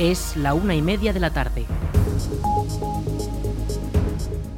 Es 0.00 0.34
la 0.34 0.54
una 0.54 0.74
y 0.74 0.80
media 0.80 1.12
de 1.12 1.20
la 1.20 1.28
tarde. 1.28 1.66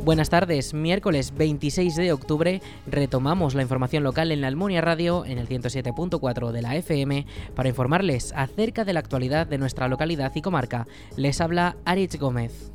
Buenas 0.04 0.30
tardes, 0.30 0.72
miércoles 0.72 1.34
26 1.36 1.96
de 1.96 2.12
octubre 2.12 2.62
retomamos 2.86 3.56
la 3.56 3.62
información 3.62 4.04
local 4.04 4.30
en 4.30 4.40
la 4.40 4.46
Almunia 4.46 4.80
Radio 4.80 5.24
en 5.26 5.38
el 5.38 5.48
107.4 5.48 6.52
de 6.52 6.62
la 6.62 6.76
FM 6.76 7.26
para 7.56 7.68
informarles 7.68 8.32
acerca 8.36 8.84
de 8.84 8.92
la 8.92 9.00
actualidad 9.00 9.48
de 9.48 9.58
nuestra 9.58 9.88
localidad 9.88 10.30
y 10.32 10.42
comarca. 10.42 10.86
Les 11.16 11.40
habla 11.40 11.74
Aritz 11.84 12.20
Gómez. 12.20 12.70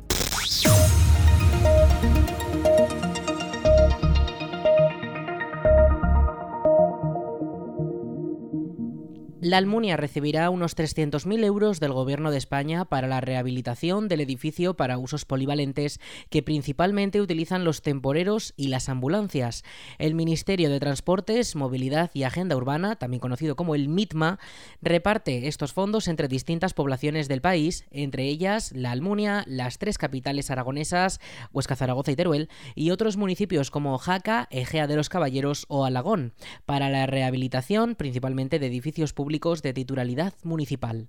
La 9.48 9.56
Almunia 9.56 9.96
recibirá 9.96 10.50
unos 10.50 10.76
300.000 10.76 11.42
euros 11.42 11.80
del 11.80 11.94
Gobierno 11.94 12.30
de 12.30 12.36
España 12.36 12.84
para 12.84 13.08
la 13.08 13.22
rehabilitación 13.22 14.06
del 14.06 14.20
edificio 14.20 14.74
para 14.74 14.98
usos 14.98 15.24
polivalentes 15.24 16.00
que 16.28 16.42
principalmente 16.42 17.22
utilizan 17.22 17.64
los 17.64 17.80
temporeros 17.80 18.52
y 18.58 18.68
las 18.68 18.90
ambulancias. 18.90 19.64
El 19.96 20.14
Ministerio 20.14 20.68
de 20.68 20.80
Transportes, 20.80 21.56
Movilidad 21.56 22.10
y 22.12 22.24
Agenda 22.24 22.56
Urbana, 22.56 22.96
también 22.96 23.22
conocido 23.22 23.56
como 23.56 23.74
el 23.74 23.88
MITMA, 23.88 24.38
reparte 24.82 25.48
estos 25.48 25.72
fondos 25.72 26.08
entre 26.08 26.28
distintas 26.28 26.74
poblaciones 26.74 27.26
del 27.26 27.40
país, 27.40 27.86
entre 27.90 28.24
ellas 28.24 28.72
la 28.72 28.90
Almunia, 28.90 29.44
las 29.46 29.78
tres 29.78 29.96
capitales 29.96 30.50
aragonesas, 30.50 31.20
Huesca, 31.54 31.74
Zaragoza 31.74 32.12
y 32.12 32.16
Teruel, 32.16 32.50
y 32.74 32.90
otros 32.90 33.16
municipios 33.16 33.70
como 33.70 33.96
Jaca, 33.96 34.46
Egea 34.50 34.86
de 34.86 34.96
los 34.96 35.08
Caballeros 35.08 35.64
o 35.68 35.86
Alagón, 35.86 36.34
para 36.66 36.90
la 36.90 37.06
rehabilitación 37.06 37.94
principalmente 37.94 38.58
de 38.58 38.66
edificios 38.66 39.14
públicos 39.14 39.37
de 39.38 39.72
titularidad 39.72 40.34
municipal. 40.42 41.08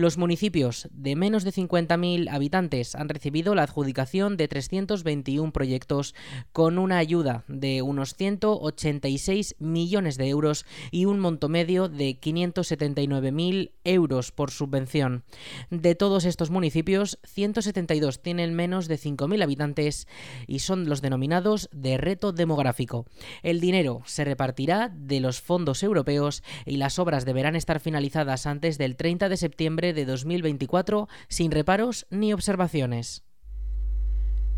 Los 0.00 0.16
municipios 0.16 0.88
de 0.92 1.14
menos 1.14 1.44
de 1.44 1.52
50.000 1.52 2.30
habitantes 2.30 2.94
han 2.94 3.10
recibido 3.10 3.54
la 3.54 3.64
adjudicación 3.64 4.38
de 4.38 4.48
321 4.48 5.52
proyectos 5.52 6.14
con 6.54 6.78
una 6.78 6.96
ayuda 6.96 7.44
de 7.48 7.82
unos 7.82 8.14
186 8.14 9.56
millones 9.58 10.16
de 10.16 10.28
euros 10.30 10.64
y 10.90 11.04
un 11.04 11.20
monto 11.20 11.50
medio 11.50 11.90
de 11.90 12.18
579.000 12.18 13.72
euros 13.84 14.32
por 14.32 14.50
subvención. 14.50 15.22
De 15.68 15.94
todos 15.94 16.24
estos 16.24 16.48
municipios, 16.48 17.18
172 17.24 18.22
tienen 18.22 18.54
menos 18.54 18.88
de 18.88 18.98
5.000 18.98 19.42
habitantes 19.42 20.08
y 20.46 20.60
son 20.60 20.88
los 20.88 21.02
denominados 21.02 21.68
de 21.72 21.98
reto 21.98 22.32
demográfico. 22.32 23.04
El 23.42 23.60
dinero 23.60 24.00
se 24.06 24.24
repartirá 24.24 24.88
de 24.88 25.20
los 25.20 25.42
fondos 25.42 25.82
europeos 25.82 26.42
y 26.64 26.78
las 26.78 26.98
obras 26.98 27.26
deberán 27.26 27.54
estar 27.54 27.80
finalizadas 27.80 28.46
antes 28.46 28.78
del 28.78 28.96
30 28.96 29.28
de 29.28 29.36
septiembre 29.36 29.89
de 29.92 30.04
2024 30.04 31.08
sin 31.28 31.50
reparos 31.50 32.06
ni 32.10 32.32
observaciones. 32.32 33.24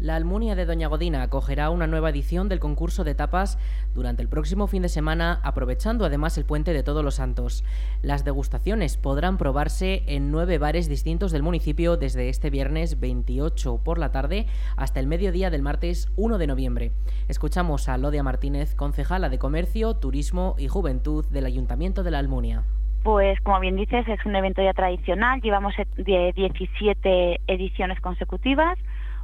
La 0.03 0.17
Almunia 0.17 0.57
de 0.57 0.67
Doña 0.67 0.89
Godina 0.89 1.23
acogerá 1.23 1.71
una 1.71 1.87
nueva 1.87 2.11
edición 2.11 2.49
del 2.49 2.59
concurso 2.59 3.05
de 3.05 3.15
tapas 3.15 3.57
durante 3.95 4.21
el 4.21 4.29
próximo 4.29 4.67
fin 4.67 4.83
de 4.83 4.89
semana, 4.89 5.39
aprovechando 5.45 6.05
además 6.05 6.37
el 6.37 6.45
puente 6.45 6.73
de 6.73 6.83
Todos 6.83 7.05
los 7.05 7.15
Santos. 7.15 7.63
Las 8.03 8.25
degustaciones 8.25 8.97
podrán 8.97 9.39
probarse 9.39 10.03
en 10.09 10.33
nueve 10.33 10.59
bares 10.59 10.89
distintos 10.89 11.31
del 11.31 11.45
municipio 11.45 11.97
desde 11.97 12.29
este 12.31 12.51
viernes 12.51 12.99
28 12.99 13.79
por 13.85 13.99
la 13.99 14.11
tarde 14.11 14.47
hasta 14.77 14.99
el 14.99 15.07
mediodía 15.07 15.51
del 15.51 15.63
martes 15.63 16.09
1 16.17 16.37
de 16.37 16.49
noviembre. 16.49 16.93
Escuchamos 17.29 17.89
a 17.89 17.97
Lodia 17.97 18.25
Martínez, 18.25 18.75
concejala 18.75 19.29
de 19.29 19.39
Comercio, 19.39 19.95
Turismo 19.95 20.57
y 20.59 20.67
Juventud 20.67 21.25
del 21.27 21.47
Ayuntamiento 21.47 22.03
de 22.03 22.11
la 22.11 22.19
Almunia. 22.19 22.65
Pues 23.03 23.41
como 23.41 23.59
bien 23.59 23.77
dices, 23.77 24.07
es 24.07 24.25
un 24.25 24.37
evento 24.37 24.63
ya 24.63 24.73
tradicional, 24.75 25.41
llevamos 25.41 25.75
17 25.97 27.41
ediciones 27.49 28.01
consecutivas. 28.01 28.79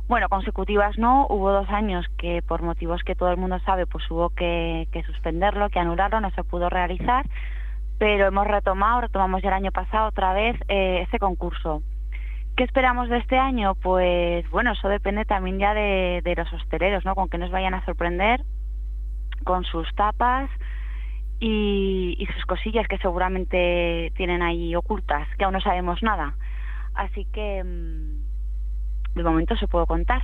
Bueno, 0.09 0.29
consecutivas 0.29 0.99
no, 0.99 1.27
hubo 1.29 1.53
dos 1.53 1.69
años 1.69 2.07
que 2.17 2.43
por 2.43 2.63
motivos 2.63 3.03
que 3.05 3.15
todo 3.15 3.31
el 3.31 3.37
mundo 3.37 3.61
sabe, 3.61 3.87
pues 3.87 4.11
hubo 4.11 4.31
que, 4.31 4.89
suspenderlo, 5.07 5.69
que 5.69 5.79
anularlo, 5.79 6.21
no 6.21 6.31
se 6.31 6.43
pudo 6.43 6.69
realizar, 6.69 7.27
pero 7.99 8.27
hemos 8.27 8.47
retomado, 8.47 9.03
retomamos 9.03 9.43
ya 9.43 9.49
el 9.49 9.55
año 9.55 9.71
pasado 9.71 10.09
otra 10.09 10.33
vez 10.33 10.57
eh, 10.69 11.03
este 11.03 11.19
concurso. 11.19 11.83
¿Qué 12.57 12.65
esperamos 12.65 13.09
de 13.09 13.19
este 13.19 13.39
año? 13.39 13.77
Pues 13.77 14.49
bueno, 14.51 14.73
eso 14.73 14.89
depende 14.89 15.25
también 15.25 15.59
ya 15.59 15.75
de, 15.75 16.23
de 16.25 16.35
los 16.35 16.53
hosteleros, 16.53 17.05
¿no? 17.05 17.15
Con 17.15 17.29
que 17.29 17.39
nos 17.39 17.53
vayan 17.53 17.75
a 17.75 17.85
sorprender 17.85 18.41
con 19.45 19.65
sus 19.65 19.87
tapas, 19.95 20.51
y, 21.41 22.27
sus 22.35 22.45
cosillas 22.47 22.87
que 22.89 22.99
seguramente 22.99 24.13
tienen 24.17 24.43
ahí 24.43 24.75
ocultas, 24.75 25.29
que 25.37 25.45
aún 25.45 25.55
no 25.55 25.61
sabemos 25.61 26.03
nada. 26.03 26.35
Así 26.95 27.27
que 27.33 27.63
mm, 27.63 29.15
de 29.17 29.23
momento 29.23 29.57
se 29.57 29.69
puedo 29.69 29.87
contar. 29.87 30.23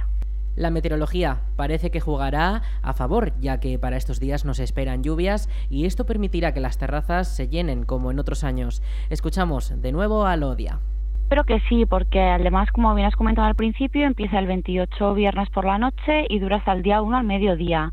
La 0.56 0.70
meteorología 0.70 1.40
parece 1.56 1.90
que 1.90 2.00
jugará 2.00 2.62
a 2.82 2.92
favor, 2.92 3.32
ya 3.40 3.58
que 3.58 3.78
para 3.78 3.96
estos 3.96 4.20
días 4.20 4.44
nos 4.44 4.60
esperan 4.60 5.02
lluvias 5.02 5.48
y 5.68 5.84
esto 5.84 6.06
permitirá 6.06 6.54
que 6.54 6.60
las 6.60 6.78
terrazas 6.78 7.34
se 7.34 7.48
llenen 7.48 7.84
como 7.84 8.12
en 8.12 8.20
otros 8.20 8.44
años. 8.44 8.80
Escuchamos 9.10 9.80
de 9.82 9.90
nuevo 9.90 10.26
a 10.26 10.36
Lodia. 10.36 10.78
Espero 11.24 11.44
que 11.44 11.58
sí, 11.68 11.86
porque 11.86 12.20
además, 12.20 12.70
como 12.70 12.94
bien 12.94 13.08
has 13.08 13.16
comentado 13.16 13.48
al 13.48 13.56
principio, 13.56 14.06
empieza 14.06 14.38
el 14.38 14.46
28 14.46 15.14
viernes 15.14 15.50
por 15.50 15.64
la 15.64 15.78
noche 15.78 16.26
y 16.28 16.38
dura 16.38 16.58
hasta 16.58 16.72
el 16.72 16.82
día 16.82 17.02
1 17.02 17.16
al 17.16 17.24
mediodía 17.24 17.92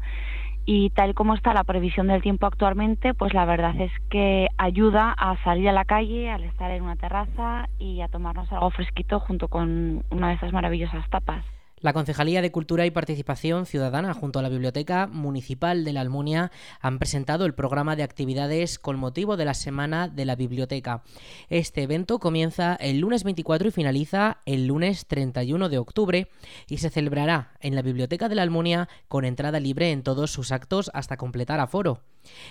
y 0.66 0.90
tal 0.92 1.14
como 1.14 1.34
está 1.34 1.54
la 1.54 1.64
previsión 1.64 2.08
del 2.08 2.22
tiempo 2.22 2.46
actualmente, 2.46 3.14
pues 3.14 3.34
la 3.34 3.46
verdad 3.46 3.80
es 3.80 3.92
que 4.10 4.48
ayuda 4.58 5.14
a 5.18 5.42
salir 5.44 5.70
a 5.70 5.74
la 5.74 5.86
calle, 5.86 6.30
al 6.30 6.44
estar 6.44 6.72
en 6.72 6.84
una 6.84 6.96
terraza 6.96 7.68
y 7.80 8.02
a 8.02 8.08
tomarnos 8.08 8.52
algo 8.52 8.70
fresquito 8.70 9.20
junto 9.20 9.48
con 9.48 10.04
una 10.10 10.30
de 10.30 10.36
esas 10.36 10.54
maravillosas 10.54 11.10
tapas. 11.10 11.44
La 11.82 11.94
Concejalía 11.94 12.44
de 12.44 12.52
Cultura 12.52 12.86
y 12.86 12.92
Participación 12.92 13.66
Ciudadana 13.66 14.14
junto 14.14 14.38
a 14.38 14.44
la 14.44 14.50
Biblioteca 14.50 15.08
Municipal 15.08 15.84
de 15.84 15.94
la 15.94 16.02
Almunia 16.02 16.52
han 16.80 17.00
presentado 17.00 17.44
el 17.46 17.56
programa 17.56 17.96
de 17.96 18.04
actividades 18.04 18.78
con 18.78 19.00
motivo 19.00 19.36
de 19.36 19.46
la 19.46 19.56
Semana 19.56 20.08
de 20.08 20.26
la 20.26 20.36
Biblioteca. 20.36 21.02
Este 21.50 21.82
evento 21.82 22.20
comienza 22.20 22.76
el 22.76 23.00
lunes 23.00 23.24
24 23.24 23.70
y 23.70 23.72
finaliza 23.72 24.38
el 24.46 24.68
lunes 24.68 25.08
31 25.08 25.70
de 25.70 25.80
octubre 25.80 26.30
y 26.68 26.78
se 26.78 26.92
celebrará 26.92 27.54
en 27.62 27.74
la 27.74 27.82
Biblioteca 27.82 28.30
de 28.30 28.36
la 28.36 28.44
Almunia 28.44 28.88
con 29.08 29.26
entrada 29.26 29.60
libre 29.60 29.90
en 29.90 30.04
todos 30.04 30.30
sus 30.30 30.52
actos 30.52 30.92
hasta 30.94 31.18
completar 31.18 31.60
aforo. 31.60 32.04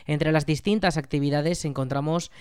Entre 0.06 0.32
las 0.32 0.44
distintas 0.44 0.97
actividades 0.97 1.64
encontramos 1.64 2.32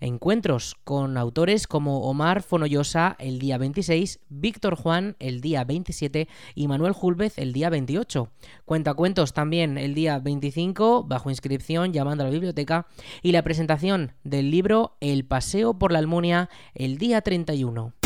encuentros 0.00 0.76
con 0.84 1.16
autores 1.16 1.66
como 1.66 2.02
Omar 2.02 2.42
Fonollosa 2.42 3.16
el 3.18 3.38
día 3.38 3.58
26, 3.58 4.20
Víctor 4.28 4.76
Juan 4.76 5.16
el 5.18 5.40
día 5.40 5.64
27 5.64 6.28
y 6.54 6.68
Manuel 6.68 6.92
Julvez 6.92 7.38
el 7.38 7.52
día 7.52 7.70
28. 7.70 8.30
Cuentacuentos 8.64 9.32
también 9.32 9.78
el 9.78 9.94
día 9.94 10.18
25, 10.18 11.04
bajo 11.04 11.30
inscripción 11.30 11.92
llamando 11.92 12.24
a 12.24 12.26
la 12.26 12.32
biblioteca, 12.32 12.86
y 13.22 13.32
la 13.32 13.42
presentación 13.42 14.12
del 14.24 14.50
libro 14.50 14.96
El 15.00 15.24
Paseo 15.24 15.78
por 15.78 15.92
la 15.92 15.98
Almunia 15.98 16.48
el 16.74 16.98
día 16.98 17.20
31. 17.20 17.97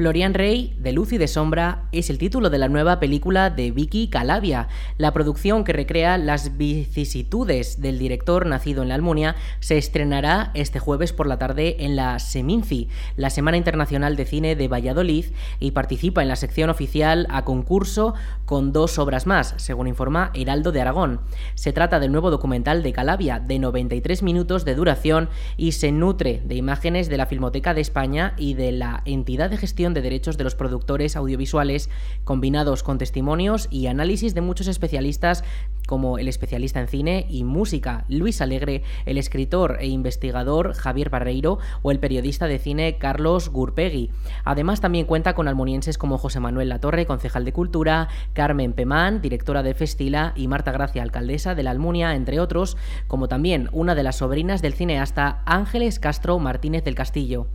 Florian 0.00 0.32
Rey, 0.32 0.74
de 0.78 0.92
Luz 0.94 1.12
y 1.12 1.18
de 1.18 1.28
Sombra, 1.28 1.82
es 1.92 2.08
el 2.08 2.16
título 2.16 2.48
de 2.48 2.56
la 2.56 2.70
nueva 2.70 3.00
película 3.00 3.50
de 3.50 3.70
Vicky 3.70 4.08
Calavia. 4.08 4.68
La 4.96 5.12
producción 5.12 5.62
que 5.62 5.74
recrea 5.74 6.16
las 6.16 6.56
vicisitudes 6.56 7.82
del 7.82 7.98
director 7.98 8.46
nacido 8.46 8.80
en 8.82 8.88
la 8.88 8.94
Almunia 8.94 9.36
se 9.58 9.76
estrenará 9.76 10.52
este 10.54 10.78
jueves 10.78 11.12
por 11.12 11.26
la 11.26 11.36
tarde 11.36 11.84
en 11.84 11.96
la 11.96 12.18
Seminci, 12.18 12.88
la 13.16 13.28
Semana 13.28 13.58
Internacional 13.58 14.16
de 14.16 14.24
Cine 14.24 14.56
de 14.56 14.68
Valladolid, 14.68 15.26
y 15.58 15.72
participa 15.72 16.22
en 16.22 16.28
la 16.28 16.36
sección 16.36 16.70
oficial 16.70 17.26
a 17.28 17.44
concurso 17.44 18.14
con 18.46 18.72
dos 18.72 18.98
obras 18.98 19.26
más, 19.26 19.52
según 19.58 19.86
informa 19.86 20.30
Heraldo 20.32 20.72
de 20.72 20.80
Aragón. 20.80 21.20
Se 21.56 21.74
trata 21.74 22.00
del 22.00 22.10
nuevo 22.10 22.30
documental 22.30 22.82
de 22.82 22.94
Calavia, 22.94 23.38
de 23.38 23.58
93 23.58 24.22
minutos 24.22 24.64
de 24.64 24.74
duración, 24.74 25.28
y 25.58 25.72
se 25.72 25.92
nutre 25.92 26.40
de 26.42 26.54
imágenes 26.54 27.10
de 27.10 27.18
la 27.18 27.26
Filmoteca 27.26 27.74
de 27.74 27.82
España 27.82 28.32
y 28.38 28.54
de 28.54 28.72
la 28.72 29.02
entidad 29.04 29.50
de 29.50 29.58
gestión 29.58 29.89
de 29.94 30.02
derechos 30.02 30.36
de 30.36 30.44
los 30.44 30.54
productores 30.54 31.16
audiovisuales, 31.16 31.90
combinados 32.24 32.82
con 32.82 32.98
testimonios 32.98 33.68
y 33.70 33.86
análisis 33.86 34.34
de 34.34 34.40
muchos 34.40 34.66
especialistas 34.66 35.44
como 35.86 36.18
el 36.18 36.28
especialista 36.28 36.80
en 36.80 36.86
cine 36.86 37.26
y 37.28 37.42
música 37.42 38.04
Luis 38.08 38.40
Alegre, 38.40 38.84
el 39.06 39.18
escritor 39.18 39.78
e 39.80 39.88
investigador 39.88 40.74
Javier 40.74 41.10
Barreiro 41.10 41.58
o 41.82 41.90
el 41.90 41.98
periodista 41.98 42.46
de 42.46 42.60
cine 42.60 42.96
Carlos 42.98 43.48
Gurpegui. 43.48 44.10
Además 44.44 44.80
también 44.80 45.06
cuenta 45.06 45.34
con 45.34 45.48
almonienses 45.48 45.98
como 45.98 46.18
José 46.18 46.38
Manuel 46.38 46.68
Latorre, 46.68 47.06
concejal 47.06 47.44
de 47.44 47.52
Cultura, 47.52 48.08
Carmen 48.34 48.72
Pemán, 48.72 49.20
directora 49.20 49.64
de 49.64 49.74
Festila 49.74 50.32
y 50.36 50.46
Marta 50.46 50.70
Gracia, 50.70 51.02
alcaldesa 51.02 51.56
de 51.56 51.64
la 51.64 51.72
Almunia, 51.72 52.14
entre 52.14 52.38
otros, 52.38 52.76
como 53.08 53.26
también 53.26 53.68
una 53.72 53.94
de 53.94 54.04
las 54.04 54.18
sobrinas 54.18 54.62
del 54.62 54.74
cineasta 54.74 55.42
Ángeles 55.44 55.98
Castro 55.98 56.38
Martínez 56.38 56.84
del 56.84 56.94
Castillo. 56.94 57.48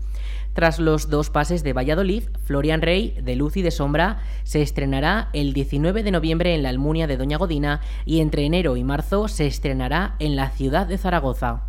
Tras 0.56 0.80
los 0.80 1.10
dos 1.10 1.30
pases 1.30 1.64
de 1.64 1.74
Valladolid, 1.74 2.24
Florian 2.46 2.82
Rey, 2.82 3.14
de 3.22 3.36
Luz 3.36 3.58
y 3.58 3.62
de 3.62 3.72
Sombra, 3.72 4.20
se 4.46 4.62
estrenará 4.62 5.30
el 5.34 5.52
19 5.52 6.02
de 6.02 6.12
noviembre 6.12 6.56
en 6.56 6.64
la 6.64 6.70
Almunia 6.70 7.08
de 7.08 7.18
Doña 7.18 7.38
Godina 7.38 7.82
y 8.06 8.22
entre 8.22 8.46
enero 8.46 8.78
y 8.78 8.86
marzo 8.86 9.28
se 9.28 9.48
estrenará 9.48 10.16
en 10.20 10.38
la 10.38 10.50
ciudad 10.52 10.88
de 10.88 10.98
Zaragoza. 10.98 11.66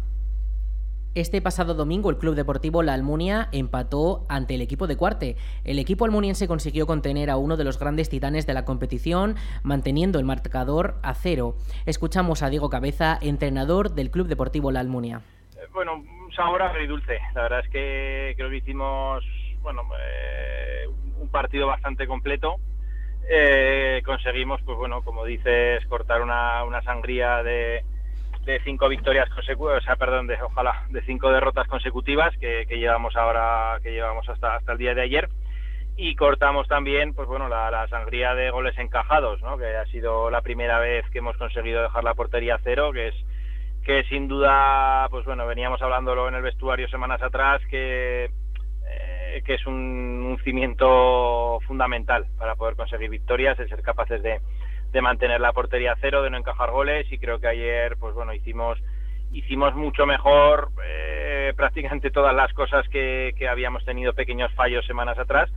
Este 1.17 1.43
pasado 1.43 1.75
domingo 1.75 2.11
el 2.11 2.19
Club 2.19 2.37
Deportivo 2.37 2.85
La 2.85 2.95
Almunia 2.95 3.49
empató 3.51 4.25
ante 4.29 4.55
el 4.55 4.61
equipo 4.61 4.87
de 4.87 4.97
Cuarte. 4.97 5.37
El 5.65 5.81
equipo 5.81 6.05
almuniense 6.05 6.47
consiguió 6.47 6.87
contener 6.87 7.29
a 7.29 7.39
uno 7.39 7.57
de 7.57 7.65
los 7.65 7.81
grandes 7.81 8.09
titanes 8.09 8.47
de 8.47 8.55
la 8.55 8.65
competición, 8.65 9.35
manteniendo 9.65 10.21
el 10.21 10.25
marcador 10.25 11.01
a 11.03 11.15
cero. 11.15 11.57
Escuchamos 11.87 12.45
a 12.45 12.51
Diego 12.51 12.71
Cabeza, 12.71 13.19
entrenador 13.21 13.97
del 13.97 14.13
Club 14.13 14.29
Deportivo 14.29 14.71
La 14.71 14.79
Almunia. 14.79 15.23
Bueno, 15.77 15.97
un 15.97 16.33
sabor 16.33 16.63
agridulce. 16.63 17.21
La 17.35 17.43
verdad 17.43 17.61
es 17.63 17.69
que 17.69 18.33
creo 18.35 18.49
que 18.49 18.57
hicimos 18.57 19.23
bueno, 19.61 19.83
eh, 20.01 20.87
un 21.19 21.29
partido 21.29 21.67
bastante 21.67 22.07
completo. 22.07 22.57
Eh, 23.29 24.01
conseguimos, 24.03 24.63
pues 24.63 24.79
bueno, 24.79 25.03
como 25.03 25.27
dices, 25.27 25.85
cortar 25.85 26.23
una, 26.23 26.81
sangría 26.83 27.43
de 27.43 27.85
cinco 28.65 28.89
victorias 28.89 29.29
consecutivas, 29.29 29.83
o 29.83 29.85
sea, 29.85 29.97
perdón, 29.97 30.27
de, 30.29 30.41
ojalá, 30.41 30.87
de 30.89 31.03
cinco 31.03 31.31
derrotas 31.31 31.69
consecutivas 31.69 32.35
que, 32.39 32.65
llevamos 32.71 33.15
ahora, 33.15 33.79
que 33.83 33.93
llevamos 33.93 34.27
hasta, 34.31 34.59
el 34.73 34.79
día 34.79 34.95
de 34.95 35.03
ayer. 35.03 35.29
Y 35.95 36.17
cortamos 36.17 36.69
también, 36.69 37.13
pues 37.13 37.29
bueno, 37.29 37.51
la, 37.51 37.87
sangría 37.89 38.35
de 38.35 38.49
goles 38.51 38.79
encajados, 38.79 39.43
¿no? 39.43 39.59
Que 39.59 39.77
ha 39.77 39.85
sido 39.89 40.31
la 40.31 40.41
primera 40.41 40.79
vez 40.79 41.05
que 41.11 41.19
hemos 41.19 41.37
conseguido 41.37 41.83
dejar 41.83 42.03
la 42.03 42.15
portería 42.15 42.59
cero, 42.65 42.93
que 42.95 43.09
es 43.09 43.15
que 43.87 44.03
sin 44.09 44.27
duda, 44.27 45.07
pues 45.11 45.25
bueno, 45.25 45.47
veníamos 45.47 45.81
hablándolo 45.81 46.27
en 46.27 46.35
el 46.35 46.43
vestuario 46.43 46.89
semanas 46.89 47.23
atrás, 47.23 47.63
que, 47.71 48.25
eh, 48.25 49.43
que 49.47 49.55
es 49.55 49.65
un, 49.65 50.37
cimiento 50.43 51.59
fundamental 51.67 52.27
para 52.37 52.57
poder 52.57 52.75
conseguir 52.75 53.11
victorias, 53.11 53.59
el 53.61 53.69
ser 53.69 53.83
capaces 53.83 54.23
de, 54.23 54.41
de 54.93 55.01
mantener 55.01 55.41
la 55.41 55.53
portería 55.53 55.95
cero, 56.01 56.23
de 56.23 56.31
no 56.31 56.37
encajar 56.37 56.73
goles 56.73 57.11
y 57.13 57.19
creo 57.19 57.39
que 57.39 57.47
ayer, 57.47 57.97
pues 57.99 58.15
bueno, 58.15 58.35
hicimos 58.35 58.79
hicimos 59.33 59.75
mucho 59.75 60.07
mejor 60.07 60.71
eh, 60.85 61.53
prácticamente 61.57 62.11
todas 62.11 62.35
las 62.35 62.53
cosas 62.55 62.89
que, 62.89 63.35
que, 63.37 63.49
habíamos 63.49 63.85
tenido 63.85 64.15
pequeños 64.15 64.53
fallos 64.55 64.87
semanas 64.87 65.19
atrás. 65.19 65.51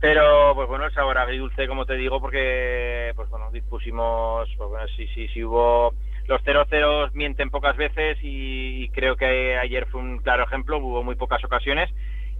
Pero, 0.00 0.54
pues 0.54 0.68
bueno, 0.68 0.86
el 0.86 0.94
sabor 0.94 1.18
agridulce, 1.18 1.68
como 1.68 1.84
te 1.84 1.94
digo, 1.94 2.20
porque, 2.20 3.12
pues 3.16 3.28
bueno, 3.28 3.50
dispusimos, 3.50 4.48
pues 4.56 4.70
bueno, 4.70 4.86
sí, 4.96 5.06
sí, 5.14 5.28
sí 5.28 5.44
hubo... 5.44 5.92
Los 6.30 6.44
0-0 6.44 7.10
mienten 7.12 7.50
pocas 7.50 7.76
veces 7.76 8.16
y, 8.22 8.88
creo 8.90 9.16
que 9.16 9.58
ayer 9.58 9.84
fue 9.86 10.00
un 10.00 10.18
claro 10.18 10.44
ejemplo, 10.44 10.78
hubo 10.78 11.02
muy 11.02 11.16
pocas 11.16 11.42
ocasiones 11.42 11.90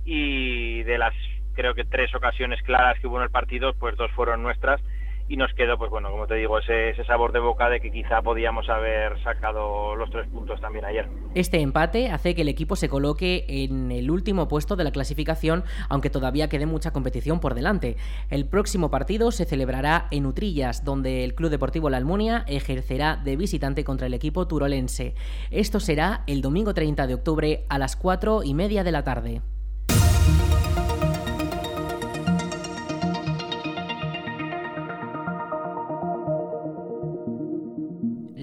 y 0.05 0.85
de 0.85 0.97
las, 0.97 1.13
creo 1.55 1.75
que 1.75 1.85
tres 1.85 2.15
ocasiones 2.15 2.63
claras 2.63 3.01
que 3.01 3.09
hubo 3.09 3.17
en 3.17 3.25
el 3.25 3.31
partido, 3.31 3.75
pues 3.75 3.97
dos 3.97 4.09
fueron 4.13 4.45
nuestras 4.45 4.81
y 5.31 5.37
nos 5.37 5.55
quedó, 5.55 5.79
pues 5.79 5.93
bueno, 5.93 6.11
como 6.11 6.27
te 6.27 6.35
digo, 6.35 6.59
ese, 6.59 6.93
sabor 7.05 7.31
de 7.31 7.39
boca 7.39 7.71
de 7.71 7.81
que 7.81 7.93
quizá 7.93 8.21
podíamos 8.21 8.69
haber 8.69 9.23
sacado 9.23 9.95
los 9.95 10.11
tres 10.11 10.27
puntos 10.29 10.61
también 10.61 10.85
ayer. 10.85 11.09
Este 11.37 11.61
empate 11.61 12.11
hace 12.11 12.35
que 12.35 12.43
el 12.43 12.49
equipo 12.49 12.75
se 12.75 12.89
coloque 12.89 13.45
en 13.47 13.93
el 13.93 14.11
último 14.11 14.49
puesto 14.49 14.75
de 14.75 14.83
la 14.83 14.91
clasificación, 14.91 15.63
aunque 15.89 16.11
todavía 16.11 16.49
quede 16.49 16.67
mucha 16.67 16.91
competición 16.91 17.39
por 17.39 17.55
delante. 17.55 17.97
El 18.29 18.49
próximo 18.49 18.91
partido 18.91 19.31
se 19.31 19.45
celebrará 19.45 20.09
en 20.11 20.27
Utrillas, 20.27 20.85
donde 20.85 21.23
el 21.23 21.37
Club 21.37 21.51
Deportivo 21.51 21.91
La 21.91 21.99
Almunia 21.99 22.45
ejercerá 22.49 23.15
de 23.15 23.37
visitante 23.37 23.85
contra 23.85 24.09
el 24.09 24.15
equipo 24.15 24.49
turolense. 24.49 25.15
Esto 25.53 25.79
será 25.79 26.25
el 26.27 26.43
domingo 26.43 26.75
30 26.75 27.07
de 27.07 27.15
octubre 27.15 27.67
a 27.69 27.79
las 27.79 27.95
4 27.95 28.43
y 28.43 28.55
media 28.55 28.83
de 28.83 28.91
la 28.91 29.05
tarde. 29.05 29.43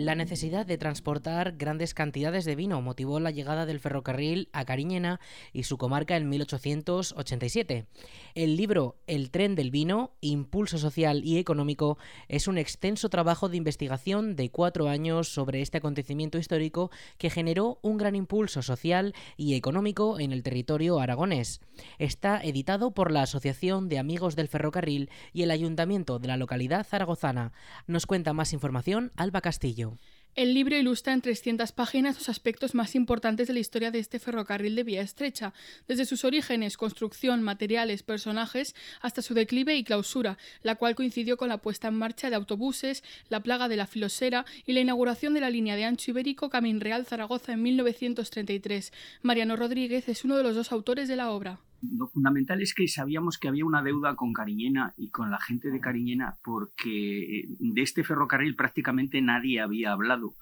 La 0.07 0.15
necesidad 0.15 0.65
de 0.65 0.77
transportar 0.77 1.57
grandes 1.57 1.93
cantidades 1.93 2.45
de 2.45 2.55
vino 2.55 2.81
motivó 2.81 3.19
la 3.19 3.29
llegada 3.29 3.65
del 3.65 3.81
ferrocarril 3.81 4.47
a 4.53 4.63
Cariñena 4.63 5.19
y 5.51 5.63
su 5.63 5.77
comarca 5.77 6.15
en 6.15 6.29
1887. 6.29 7.87
El 8.33 8.55
libro 8.55 8.95
El 9.05 9.31
tren 9.31 9.55
del 9.55 9.69
vino, 9.69 10.13
Impulso 10.21 10.77
Social 10.77 11.25
y 11.25 11.39
Económico 11.39 11.97
es 12.29 12.47
un 12.47 12.57
extenso 12.57 13.09
trabajo 13.09 13.49
de 13.49 13.57
investigación 13.57 14.37
de 14.37 14.49
cuatro 14.49 14.87
años 14.87 15.27
sobre 15.27 15.61
este 15.61 15.79
acontecimiento 15.79 16.37
histórico 16.37 16.89
que 17.17 17.29
generó 17.29 17.77
un 17.81 17.97
gran 17.97 18.15
impulso 18.15 18.61
social 18.61 19.13
y 19.35 19.55
económico 19.55 20.21
en 20.21 20.31
el 20.31 20.41
territorio 20.41 21.01
aragonés. 21.01 21.59
Está 21.99 22.39
editado 22.41 22.91
por 22.91 23.11
la 23.11 23.23
Asociación 23.23 23.89
de 23.89 23.99
Amigos 23.99 24.37
del 24.37 24.47
Ferrocarril 24.47 25.09
y 25.33 25.43
el 25.43 25.51
Ayuntamiento 25.51 26.17
de 26.17 26.29
la 26.29 26.37
localidad 26.37 26.87
zaragozana. 26.87 27.51
Nos 27.87 28.05
cuenta 28.05 28.31
más 28.31 28.53
información 28.53 29.11
Alba 29.17 29.41
Castillo. 29.41 29.96
El 30.37 30.53
libro 30.53 30.77
ilustra 30.77 31.13
en 31.13 31.21
300 31.21 31.71
páginas 31.71 32.15
los 32.15 32.29
aspectos 32.29 32.75
más 32.75 32.93
importantes 32.93 33.47
de 33.47 33.55
la 33.55 33.59
historia 33.59 33.89
de 33.89 33.97
este 33.97 34.19
ferrocarril 34.19 34.75
de 34.75 34.83
vía 34.83 35.01
estrecha, 35.01 35.51
desde 35.87 36.05
sus 36.05 36.23
orígenes, 36.25 36.77
construcción, 36.77 37.41
materiales, 37.41 38.03
personajes, 38.03 38.75
hasta 39.01 39.23
su 39.23 39.33
declive 39.33 39.75
y 39.75 39.83
clausura, 39.83 40.37
la 40.61 40.75
cual 40.75 40.93
coincidió 40.93 41.37
con 41.37 41.49
la 41.49 41.57
puesta 41.57 41.87
en 41.87 41.95
marcha 41.95 42.29
de 42.29 42.35
autobuses, 42.35 43.03
la 43.29 43.41
plaga 43.41 43.67
de 43.67 43.77
la 43.77 43.87
filosera 43.87 44.45
y 44.67 44.73
la 44.73 44.81
inauguración 44.81 45.33
de 45.33 45.41
la 45.41 45.49
línea 45.49 45.75
de 45.75 45.85
ancho 45.85 46.11
ibérico 46.11 46.51
Camín 46.51 46.81
Real 46.81 47.07
Zaragoza 47.07 47.53
en 47.53 47.63
1933. 47.63 48.93
Mariano 49.23 49.55
Rodríguez 49.55 50.07
es 50.07 50.23
uno 50.23 50.37
de 50.37 50.43
los 50.43 50.55
dos 50.55 50.71
autores 50.71 51.07
de 51.07 51.15
la 51.15 51.31
obra. 51.31 51.61
Lo 51.81 52.07
fundamental 52.07 52.61
es 52.61 52.73
que 52.73 52.87
sabíamos 52.87 53.37
que 53.37 53.47
había 53.47 53.65
una 53.65 53.83
deuda 53.83 54.15
con 54.15 54.33
Cariñena 54.33 54.93
y 54.97 55.09
con 55.09 55.29
la 55.29 55.39
gente 55.39 55.69
de 55.69 55.79
Cariñena 55.79 56.37
porque 56.43 57.45
de 57.59 57.81
este 57.81 58.03
ferrocarril 58.03 58.55
prácticamente 58.55 59.21
nadie 59.21 59.61
había 59.61 59.91
hablado. 59.91 60.35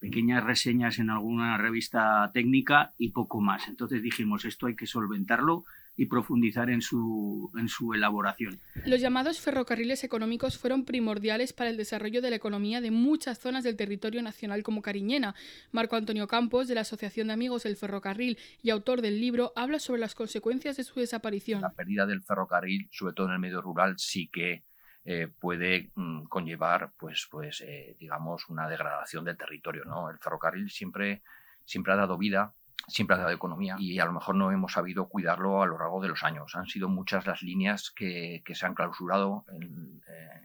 Pequeñas 0.00 0.44
reseñas 0.44 0.98
en 0.98 1.08
alguna 1.08 1.56
revista 1.56 2.30
técnica 2.34 2.92
y 2.98 3.10
poco 3.12 3.40
más. 3.40 3.68
Entonces 3.68 4.02
dijimos, 4.02 4.44
esto 4.44 4.66
hay 4.66 4.76
que 4.76 4.86
solventarlo 4.86 5.64
y 5.96 6.06
profundizar 6.06 6.70
en 6.70 6.80
su, 6.80 7.50
en 7.56 7.68
su 7.68 7.94
elaboración. 7.94 8.60
Los 8.84 9.00
llamados 9.00 9.40
ferrocarriles 9.40 10.02
económicos 10.02 10.58
fueron 10.58 10.84
primordiales 10.84 11.52
para 11.52 11.70
el 11.70 11.76
desarrollo 11.76 12.20
de 12.20 12.30
la 12.30 12.36
economía 12.36 12.80
de 12.80 12.90
muchas 12.90 13.38
zonas 13.38 13.62
del 13.64 13.76
territorio 13.76 14.22
nacional 14.22 14.62
como 14.62 14.82
Cariñena. 14.82 15.34
Marco 15.70 15.96
Antonio 15.96 16.26
Campos, 16.26 16.66
de 16.66 16.74
la 16.74 16.80
Asociación 16.80 17.28
de 17.28 17.34
Amigos 17.34 17.62
del 17.62 17.76
Ferrocarril 17.76 18.38
y 18.62 18.70
autor 18.70 19.02
del 19.02 19.20
libro, 19.20 19.52
habla 19.54 19.78
sobre 19.78 20.00
las 20.00 20.14
consecuencias 20.14 20.76
de 20.76 20.84
su 20.84 20.98
desaparición. 20.98 21.60
La 21.60 21.72
pérdida 21.72 22.06
del 22.06 22.22
ferrocarril, 22.22 22.88
sobre 22.90 23.14
todo 23.14 23.28
en 23.28 23.34
el 23.34 23.38
medio 23.38 23.62
rural, 23.62 23.94
sí 23.98 24.28
que 24.32 24.64
eh, 25.04 25.28
puede 25.28 25.92
mm, 25.94 26.24
conllevar, 26.24 26.92
pues, 26.98 27.28
pues 27.30 27.60
eh, 27.60 27.96
digamos, 28.00 28.48
una 28.48 28.68
degradación 28.68 29.24
del 29.24 29.36
territorio. 29.36 29.84
¿no? 29.84 30.10
El 30.10 30.18
ferrocarril 30.18 30.70
siempre, 30.70 31.22
siempre 31.64 31.92
ha 31.92 31.96
dado 31.96 32.18
vida 32.18 32.54
siempre 32.88 33.16
ha 33.16 33.20
dado 33.20 33.30
economía 33.30 33.76
y 33.78 33.98
a 33.98 34.04
lo 34.04 34.12
mejor 34.12 34.34
no 34.34 34.50
hemos 34.52 34.72
sabido 34.72 35.08
cuidarlo 35.08 35.62
a 35.62 35.66
lo 35.66 35.78
largo 35.78 36.00
de 36.00 36.08
los 36.08 36.22
años. 36.22 36.54
Han 36.54 36.66
sido 36.66 36.88
muchas 36.88 37.26
las 37.26 37.42
líneas 37.42 37.90
que, 37.90 38.42
se 38.52 38.66
han 38.66 38.74
clausurado 38.74 39.44
eh, 39.52 39.56
en, 39.56 40.00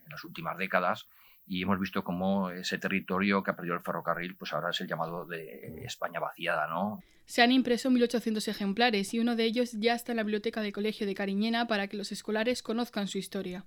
las 0.09 0.23
últimas 0.23 0.57
décadas 0.57 1.07
y 1.45 1.61
hemos 1.61 1.79
visto 1.79 2.03
cómo 2.03 2.49
ese 2.49 2.77
territorio 2.77 3.43
que 3.43 3.51
ha 3.51 3.55
perdido 3.55 3.75
el 3.75 3.81
ferrocarril, 3.81 4.35
pues 4.35 4.53
ahora 4.53 4.69
es 4.69 4.81
el 4.81 4.87
llamado 4.87 5.25
de 5.25 5.83
España 5.83 6.19
vaciada, 6.19 6.67
¿no? 6.67 6.99
Se 7.25 7.43
han 7.43 7.51
impreso 7.51 7.91
1.800 7.91 8.47
ejemplares 8.47 9.13
y 9.13 9.19
uno 9.19 9.35
de 9.35 9.43
ellos 9.43 9.73
ya 9.73 9.93
está 9.93 10.13
en 10.13 10.17
la 10.17 10.23
biblioteca 10.23 10.61
del 10.61 10.73
Colegio 10.73 11.05
de 11.05 11.13
Cariñena 11.13 11.67
para 11.67 11.87
que 11.87 11.95
los 11.95 12.11
escolares 12.11 12.63
conozcan 12.63 13.07
su 13.07 13.19
historia. 13.19 13.65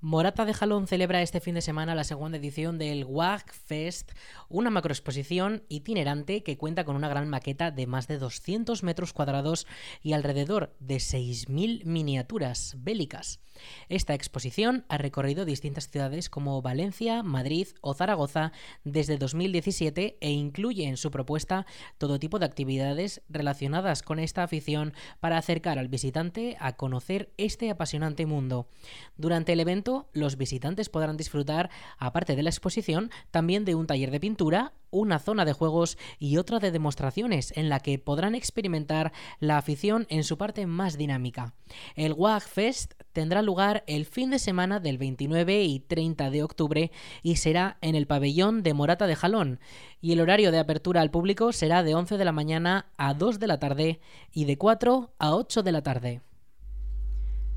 Morata 0.00 0.44
de 0.44 0.54
Jalón 0.54 0.86
celebra 0.86 1.22
este 1.22 1.40
fin 1.40 1.56
de 1.56 1.60
semana 1.60 1.96
la 1.96 2.04
segunda 2.04 2.38
edición 2.38 2.78
del 2.78 3.04
WAG 3.04 3.52
Fest, 3.52 4.12
una 4.48 4.70
macroexposición 4.70 5.64
itinerante 5.68 6.44
que 6.44 6.56
cuenta 6.56 6.84
con 6.84 6.94
una 6.94 7.08
gran 7.08 7.28
maqueta 7.28 7.72
de 7.72 7.88
más 7.88 8.06
de 8.06 8.18
200 8.18 8.84
metros 8.84 9.12
cuadrados 9.12 9.66
y 10.00 10.12
alrededor 10.12 10.72
de 10.78 10.98
6.000 10.98 11.84
miniaturas 11.84 12.76
bélicas. 12.78 13.40
Esta 13.88 14.14
exposición 14.14 14.84
ha 14.88 14.98
recorrido 14.98 15.44
distintas 15.44 15.88
ciudades 15.88 16.30
como 16.30 16.62
Valencia, 16.62 17.24
Madrid 17.24 17.66
o 17.80 17.94
Zaragoza 17.94 18.52
desde 18.84 19.18
2017 19.18 20.16
e 20.20 20.30
incluye 20.30 20.86
en 20.86 20.96
su 20.96 21.10
propuesta 21.10 21.66
todo 21.98 22.20
tipo 22.20 22.38
de 22.38 22.46
actividades 22.46 23.22
relacionadas 23.28 24.02
con 24.02 24.18
esta 24.18 24.42
afición 24.44 24.92
para 25.20 25.38
acercar 25.38 25.78
al 25.80 25.88
visitante 25.88 26.56
a 26.60 26.76
conocer 26.76 27.32
este 27.36 27.70
apasionante 27.70 28.26
mundo. 28.26 28.68
Durante 29.16 29.52
el 29.54 29.60
evento 29.60 29.87
los 30.12 30.36
visitantes 30.36 30.88
podrán 30.88 31.16
disfrutar, 31.16 31.70
aparte 31.98 32.36
de 32.36 32.42
la 32.42 32.50
exposición, 32.50 33.10
también 33.30 33.64
de 33.64 33.74
un 33.74 33.86
taller 33.86 34.10
de 34.10 34.20
pintura, 34.20 34.72
una 34.90 35.18
zona 35.18 35.44
de 35.44 35.52
juegos 35.52 35.98
y 36.18 36.36
otra 36.36 36.58
de 36.58 36.70
demostraciones 36.70 37.52
en 37.56 37.68
la 37.68 37.80
que 37.80 37.98
podrán 37.98 38.34
experimentar 38.34 39.12
la 39.38 39.58
afición 39.58 40.06
en 40.08 40.24
su 40.24 40.38
parte 40.38 40.66
más 40.66 40.96
dinámica. 40.96 41.54
El 41.94 42.12
WAG 42.12 42.42
Fest 42.42 42.94
tendrá 43.12 43.42
lugar 43.42 43.84
el 43.86 44.06
fin 44.06 44.30
de 44.30 44.38
semana 44.38 44.80
del 44.80 44.98
29 44.98 45.64
y 45.64 45.80
30 45.80 46.30
de 46.30 46.42
octubre 46.42 46.90
y 47.22 47.36
será 47.36 47.78
en 47.80 47.94
el 47.94 48.06
pabellón 48.06 48.62
de 48.62 48.74
Morata 48.74 49.06
de 49.06 49.16
Jalón 49.16 49.60
y 50.00 50.12
el 50.12 50.20
horario 50.20 50.52
de 50.52 50.58
apertura 50.58 51.00
al 51.00 51.10
público 51.10 51.52
será 51.52 51.82
de 51.82 51.94
11 51.94 52.16
de 52.16 52.24
la 52.24 52.32
mañana 52.32 52.86
a 52.96 53.14
2 53.14 53.38
de 53.38 53.46
la 53.46 53.58
tarde 53.58 54.00
y 54.32 54.44
de 54.44 54.56
4 54.56 55.12
a 55.18 55.34
8 55.34 55.62
de 55.62 55.72
la 55.72 55.82
tarde. 55.82 56.27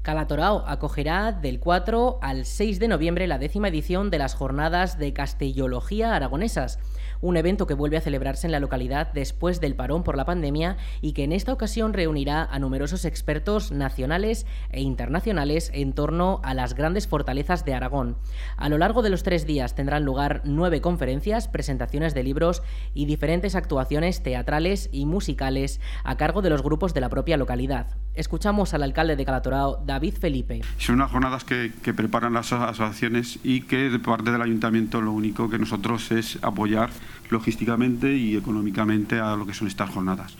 Calatorao 0.02 0.64
acogerá 0.66 1.32
del 1.32 1.60
4 1.60 2.18
al 2.24 2.46
6 2.46 2.80
de 2.80 2.88
noviembre 2.88 3.28
la 3.28 3.38
décima 3.38 3.68
edición 3.68 4.10
de 4.10 4.18
las 4.18 4.34
jornadas 4.34 4.98
de 4.98 5.14
Castellología 5.14 6.16
Aragonesas 6.16 6.80
un 7.22 7.38
evento 7.38 7.68
que 7.68 7.74
vuelve 7.74 7.98
a 7.98 8.02
celebrarse 8.02 8.48
en 8.48 8.52
la 8.52 8.60
localidad 8.60 9.12
después 9.14 9.62
del 9.62 9.76
parón 9.76 10.04
por 10.04 10.18
la 10.18 10.26
pandemia 10.26 10.78
y 11.02 11.14
que 11.14 11.24
en 11.24 11.32
esta 11.32 11.54
ocasión 11.54 11.94
reunirá 11.94 12.44
a 12.44 12.60
numerosos 12.60 13.06
expertos 13.06 13.72
nacionales 13.72 14.46
e 14.72 14.82
internacionales 14.82 15.72
en 15.74 15.94
torno 15.94 16.42
a 16.44 16.54
las 16.54 16.74
grandes 16.74 17.08
fortalezas 17.08 17.64
de 17.64 17.74
Aragón. 17.74 18.18
A 18.58 18.70
lo 18.70 18.78
largo 18.78 19.02
de 19.02 19.10
los 19.10 19.24
tres 19.24 19.46
días 19.46 19.76
tendrán 19.76 20.04
lugar 20.04 20.42
nueve 20.44 20.82
conferencias, 20.82 21.48
presentaciones 21.48 22.14
de 22.14 22.24
libros 22.24 22.64
y 22.94 23.06
diferentes 23.06 23.56
actuaciones 23.56 24.24
teatrales 24.24 24.90
y 24.92 25.06
musicales 25.06 25.80
a 26.04 26.18
cargo 26.18 26.42
de 26.42 26.50
los 26.50 26.64
grupos 26.64 26.94
de 26.94 27.02
la 27.02 27.10
propia 27.10 27.38
localidad. 27.38 27.98
Escuchamos 28.14 28.74
al 28.74 28.84
alcalde 28.84 29.16
de 29.16 29.26
Calatorao, 29.26 29.78
David 29.92 30.16
Felipe. 30.20 30.62
Son 30.78 30.96
unas 30.96 31.12
jornadas 31.12 31.44
que, 31.44 31.72
preparan 31.94 32.34
las 32.34 32.54
asociaciones 32.54 33.40
y 33.44 33.62
que 33.62 33.90
de 33.90 34.00
parte 34.00 34.32
del 34.32 34.42
ayuntamiento 34.42 35.02
lo 35.02 35.12
único 35.12 35.50
que 35.50 35.60
nosotros 35.60 36.12
es 36.12 36.40
apoyar 36.42 36.90
logísticamente 37.30 38.16
y 38.16 38.38
económicamente 38.38 39.20
a 39.20 39.36
lo 39.36 39.46
que 39.46 39.54
son 39.54 39.68
estas 39.68 39.90
jornadas. 39.90 40.36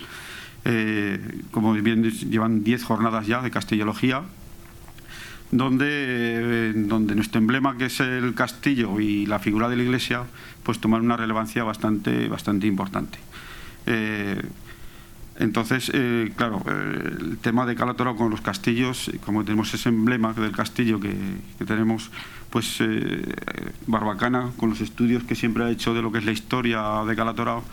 Eh, 0.64 1.42
como 1.50 1.74
bien 1.74 2.02
llevan 2.10 2.64
10 2.64 2.82
jornadas 2.82 3.26
ya 3.26 3.42
de 3.42 3.50
castellología, 3.50 4.22
donde, 5.50 5.86
eh, 5.88 6.72
donde 6.74 7.14
nuestro 7.14 7.38
emblema, 7.38 7.76
que 7.76 7.86
es 7.86 8.00
el 8.00 8.32
castillo 8.32 9.00
y 9.00 9.26
la 9.26 9.38
figura 9.38 9.68
de 9.68 9.76
la 9.76 9.82
iglesia, 9.82 10.24
pues 10.62 10.78
toman 10.78 11.02
una 11.02 11.18
relevancia 11.18 11.62
bastante, 11.62 12.28
bastante 12.28 12.66
importante. 12.66 13.18
Eh, 13.84 14.40
entonces, 15.38 15.90
claro, 16.36 16.62
el 16.66 17.38
tema 17.38 17.64
de 17.66 17.74
Calatorao 17.74 18.16
con 18.16 18.30
los 18.30 18.40
castillos, 18.40 19.10
como 19.24 19.44
tenemos 19.44 19.72
ese 19.72 19.88
emblema 19.88 20.32
del 20.34 20.52
castillo 20.52 21.00
que, 21.00 21.14
tenemos, 21.66 22.10
pues 22.50 22.76
eh, 22.80 23.34
Barbacana, 23.86 24.50
con 24.56 24.70
los 24.70 24.80
estudios 24.80 25.24
que 25.24 25.34
siempre 25.34 25.64
ha 25.64 25.70
hecho 25.70 25.94
de 25.94 26.02
lo 26.02 26.12
que 26.12 26.18
es 26.18 26.24
la 26.24 26.32
historia 26.32 27.02
de 27.06 27.16
Calatorao, 27.16 27.64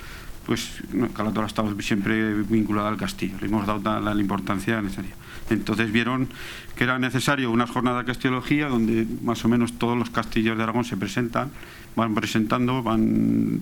pues 0.46 0.82
Calatorao 1.14 1.44
ha 1.44 1.48
estado 1.48 1.80
siempre 1.82 2.34
vinculada 2.44 2.90
al 2.90 2.98
castillo, 2.98 3.36
le 3.40 3.48
hemos 3.48 3.68
dado 3.68 4.00
la, 4.00 4.20
importancia 4.20 4.82
necesaria. 4.82 5.14
Entonces 5.50 5.92
vieron 5.92 6.28
que 6.76 6.86
era 6.86 6.98
necesario 6.98 7.52
una 7.52 7.68
jornada 7.68 8.00
de 8.00 8.06
castellología 8.06 8.68
donde 8.68 9.06
más 9.22 9.44
o 9.46 9.48
menos 9.48 9.74
todos 9.74 9.98
los 9.98 10.10
castillos 10.10 10.58
de 10.58 10.64
Aragón 10.64 10.86
se 10.86 10.98
presentan, 10.98 11.52
van 11.96 12.16
presentando, 12.16 12.82
van 12.82 13.62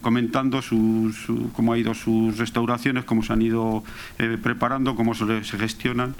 comentando 0.00 0.60
cómo 1.54 1.72
ha 1.72 1.78
ido 1.78 1.94
sus 1.94 2.38
restauraciones, 2.38 3.04
cómo 3.04 3.22
se 3.22 3.32
han 3.32 3.42
ido 3.42 3.82
eh, 4.18 4.38
preparando, 4.42 4.94
cómo 4.94 5.14
se, 5.14 5.42
gestionan. 5.42 6.14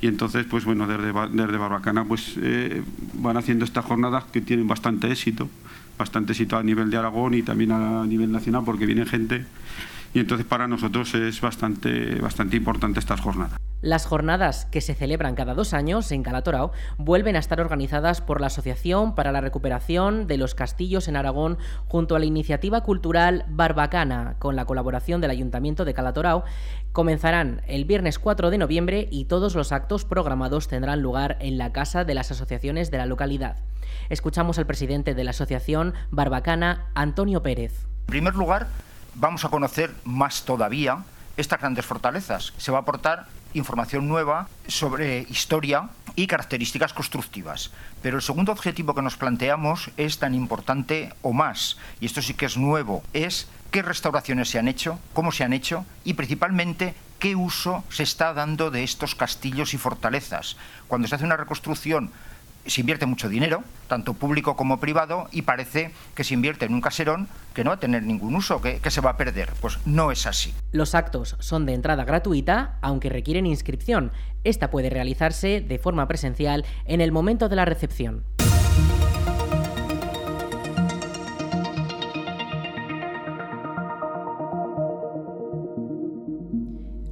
Y 0.00 0.06
entonces, 0.06 0.46
pues 0.46 0.64
bueno, 0.64 0.86
desde, 0.86 1.12
desde 1.32 1.56
Barbacana 1.56 2.04
pues, 2.04 2.34
eh, 2.40 2.82
van 3.14 3.36
haciendo 3.36 3.64
estas 3.64 3.84
jornadas 3.84 4.24
que 4.32 4.40
tienen 4.40 4.68
bastante 4.68 5.10
éxito, 5.10 5.48
bastante 5.98 6.32
éxito 6.32 6.56
a 6.56 6.62
nivel 6.62 6.90
de 6.90 6.96
Aragón 6.96 7.34
y 7.34 7.42
también 7.42 7.72
a 7.72 8.04
nivel 8.06 8.30
nacional, 8.30 8.62
porque 8.64 8.86
viene 8.86 9.06
gente. 9.06 9.44
Y 10.14 10.20
entonces 10.20 10.46
para 10.46 10.68
nosotros 10.68 11.12
es 11.14 11.40
bastante, 11.40 12.20
bastante 12.20 12.56
importante 12.56 13.00
estas 13.00 13.20
jornadas. 13.20 13.58
Las 13.82 14.06
jornadas 14.06 14.64
que 14.64 14.80
se 14.80 14.94
celebran 14.94 15.34
cada 15.34 15.52
dos 15.52 15.74
años 15.74 16.10
en 16.10 16.22
Calatorao 16.22 16.72
vuelven 16.96 17.36
a 17.36 17.40
estar 17.40 17.60
organizadas 17.60 18.22
por 18.22 18.40
la 18.40 18.46
Asociación 18.46 19.14
para 19.14 19.32
la 19.32 19.42
Recuperación 19.42 20.26
de 20.26 20.38
los 20.38 20.54
Castillos 20.54 21.08
en 21.08 21.16
Aragón 21.16 21.58
junto 21.86 22.16
a 22.16 22.18
la 22.18 22.24
iniciativa 22.24 22.82
cultural 22.82 23.44
Barbacana, 23.48 24.36
con 24.38 24.56
la 24.56 24.64
colaboración 24.64 25.20
del 25.20 25.32
Ayuntamiento 25.32 25.84
de 25.84 25.92
Calatorao. 25.92 26.44
Comenzarán 26.92 27.60
el 27.66 27.84
viernes 27.84 28.18
4 28.18 28.48
de 28.50 28.56
noviembre 28.56 29.08
y 29.10 29.26
todos 29.26 29.54
los 29.54 29.72
actos 29.72 30.06
programados 30.06 30.68
tendrán 30.68 31.02
lugar 31.02 31.36
en 31.40 31.58
la 31.58 31.72
Casa 31.72 32.04
de 32.04 32.14
las 32.14 32.30
Asociaciones 32.30 32.90
de 32.90 32.98
la 32.98 33.06
localidad. 33.06 33.56
Escuchamos 34.08 34.58
al 34.58 34.66
presidente 34.66 35.14
de 35.14 35.24
la 35.24 35.30
Asociación 35.32 35.92
Barbacana, 36.10 36.86
Antonio 36.94 37.42
Pérez. 37.42 37.84
En 38.06 38.06
primer 38.06 38.34
lugar, 38.34 38.68
vamos 39.14 39.44
a 39.44 39.48
conocer 39.48 39.94
más 40.04 40.44
todavía 40.44 41.04
estas 41.36 41.60
grandes 41.60 41.86
fortalezas. 41.86 42.52
Se 42.58 42.70
va 42.70 42.78
a 42.78 42.80
aportar 42.82 43.26
información 43.54 44.08
nueva 44.08 44.48
sobre 44.66 45.26
historia 45.30 45.88
y 46.16 46.26
características 46.26 46.92
constructivas. 46.92 47.70
Pero 48.02 48.16
el 48.16 48.22
segundo 48.22 48.52
objetivo 48.52 48.94
que 48.94 49.02
nos 49.02 49.16
planteamos 49.16 49.90
es 49.96 50.18
tan 50.18 50.34
importante 50.34 51.12
o 51.22 51.32
más, 51.32 51.76
y 52.00 52.06
esto 52.06 52.22
sí 52.22 52.34
que 52.34 52.46
es 52.46 52.56
nuevo, 52.56 53.02
es 53.12 53.48
qué 53.70 53.82
restauraciones 53.82 54.50
se 54.50 54.58
han 54.58 54.68
hecho, 54.68 54.98
cómo 55.12 55.32
se 55.32 55.44
han 55.44 55.52
hecho 55.52 55.84
y 56.04 56.14
principalmente 56.14 56.94
qué 57.18 57.36
uso 57.36 57.84
se 57.88 58.02
está 58.02 58.34
dando 58.34 58.70
de 58.70 58.84
estos 58.84 59.14
castillos 59.14 59.74
y 59.74 59.78
fortalezas. 59.78 60.56
Cuando 60.88 61.08
se 61.08 61.14
hace 61.14 61.24
una 61.24 61.36
reconstrucción 61.36 62.10
se 62.66 62.80
invierte 62.80 63.06
mucho 63.06 63.28
dinero, 63.28 63.62
tanto 63.88 64.14
público 64.14 64.56
como 64.56 64.80
privado, 64.80 65.28
y 65.32 65.42
parece 65.42 65.92
que 66.14 66.24
se 66.24 66.34
invierte 66.34 66.64
en 66.64 66.74
un 66.74 66.80
caserón 66.80 67.28
que 67.54 67.64
no 67.64 67.70
va 67.70 67.76
a 67.76 67.80
tener 67.80 68.02
ningún 68.02 68.34
uso, 68.34 68.60
que, 68.60 68.78
que, 68.78 68.90
se 68.90 69.00
va 69.00 69.10
a 69.10 69.16
perder. 69.16 69.52
Pues 69.60 69.78
no 69.86 70.10
es 70.10 70.26
así. 70.26 70.54
Los 70.72 70.94
actos 70.94 71.36
son 71.38 71.66
de 71.66 71.74
entrada 71.74 72.04
gratuita, 72.04 72.78
aunque 72.80 73.08
requieren 73.08 73.46
inscripción. 73.46 74.12
Esta 74.44 74.70
puede 74.70 74.90
realizarse 74.90 75.60
de 75.60 75.78
forma 75.78 76.08
presencial 76.08 76.64
en 76.84 77.00
el 77.00 77.12
momento 77.12 77.48
de 77.48 77.56
la 77.56 77.64
recepción. 77.64 78.24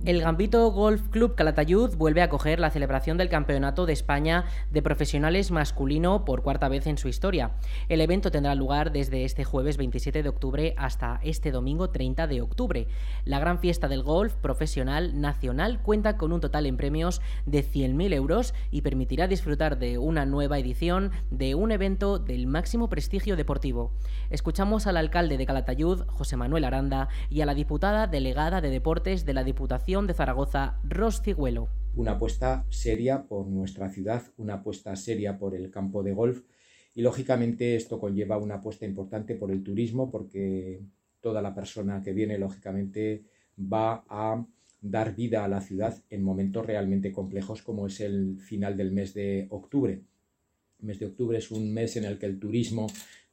El 0.04 0.20
Gambito 0.20 0.68
Golf 0.72 1.10
Club 1.10 1.36
Calatayud 1.36 1.94
vuelve 1.94 2.22
a 2.22 2.24
acoger 2.24 2.58
la 2.58 2.70
celebración 2.70 3.18
del 3.18 3.28
Campeonato 3.28 3.86
de 3.86 3.92
España 3.92 4.46
de 4.72 4.82
Profesionales 4.82 5.52
Masculino 5.52 6.24
por 6.24 6.42
cuarta 6.42 6.68
vez 6.68 6.88
en 6.88 6.98
su 6.98 7.06
historia. 7.06 7.52
El 7.88 8.00
evento 8.00 8.32
tendrá 8.32 8.56
lugar 8.56 8.90
desde 8.90 9.24
este 9.24 9.44
jueves 9.44 9.76
27 9.76 10.24
de 10.24 10.28
octubre 10.28 10.74
hasta 10.76 11.20
este 11.22 11.52
domingo 11.52 11.90
30 11.90 12.26
de 12.26 12.40
octubre. 12.40 12.88
La 13.24 13.38
gran 13.38 13.60
fiesta 13.60 13.86
del 13.86 14.02
golf 14.02 14.34
profesional 14.34 15.20
nacional 15.20 15.80
cuenta 15.80 16.16
con 16.16 16.32
un 16.32 16.40
total 16.40 16.66
en 16.66 16.76
premios 16.76 17.20
de 17.46 17.64
100.000 17.64 18.12
euros 18.12 18.54
y 18.72 18.80
permitirá 18.80 19.28
disfrutar 19.28 19.78
de 19.78 19.98
una 19.98 20.26
nueva 20.26 20.58
edición 20.58 21.12
de 21.30 21.54
un 21.54 21.70
evento 21.70 22.18
del 22.18 22.48
máximo 22.48 22.88
prestigio 22.88 23.36
deportivo. 23.36 23.92
Escuchamos 24.30 24.88
al 24.88 24.96
alcalde 24.96 25.38
de 25.38 25.46
Calatayud, 25.46 26.02
José 26.08 26.36
Manuel 26.36 26.64
Aranda, 26.64 27.08
y 27.30 27.42
a 27.42 27.46
la 27.46 27.54
diputada 27.54 28.08
delegada 28.08 28.60
de 28.60 28.70
Deportes 28.70 29.24
de 29.24 29.34
la 29.34 29.44
Diputación 29.44 29.91
de 29.92 30.14
Zaragoza, 30.14 30.80
Ros 30.84 31.20
Cigüelo. 31.20 31.68
Una 31.96 32.12
apuesta 32.12 32.64
seria 32.70 33.24
por 33.24 33.46
nuestra 33.46 33.90
ciudad, 33.90 34.22
una 34.38 34.54
apuesta 34.54 34.96
seria 34.96 35.36
por 35.38 35.54
el 35.54 35.70
campo 35.70 36.02
de 36.02 36.14
golf 36.14 36.44
y 36.94 37.02
lógicamente 37.02 37.76
esto 37.76 38.00
conlleva 38.00 38.38
una 38.38 38.54
apuesta 38.54 38.86
importante 38.86 39.34
por 39.34 39.50
el 39.50 39.62
turismo 39.62 40.10
porque 40.10 40.80
toda 41.20 41.42
la 41.42 41.54
persona 41.54 42.02
que 42.02 42.14
viene 42.14 42.38
lógicamente 42.38 43.24
va 43.58 44.02
a 44.08 44.42
dar 44.80 45.14
vida 45.14 45.44
a 45.44 45.48
la 45.48 45.60
ciudad 45.60 46.02
en 46.08 46.24
momentos 46.24 46.64
realmente 46.64 47.12
complejos 47.12 47.60
como 47.60 47.86
es 47.86 48.00
el 48.00 48.38
final 48.40 48.78
del 48.78 48.92
mes 48.92 49.12
de 49.12 49.46
octubre. 49.50 50.00
El 50.80 50.86
mes 50.86 50.98
de 51.00 51.06
octubre 51.06 51.36
es 51.36 51.50
un 51.50 51.70
mes 51.70 51.96
en 51.96 52.04
el 52.04 52.18
que 52.18 52.26
el 52.26 52.40
turismo 52.40 52.86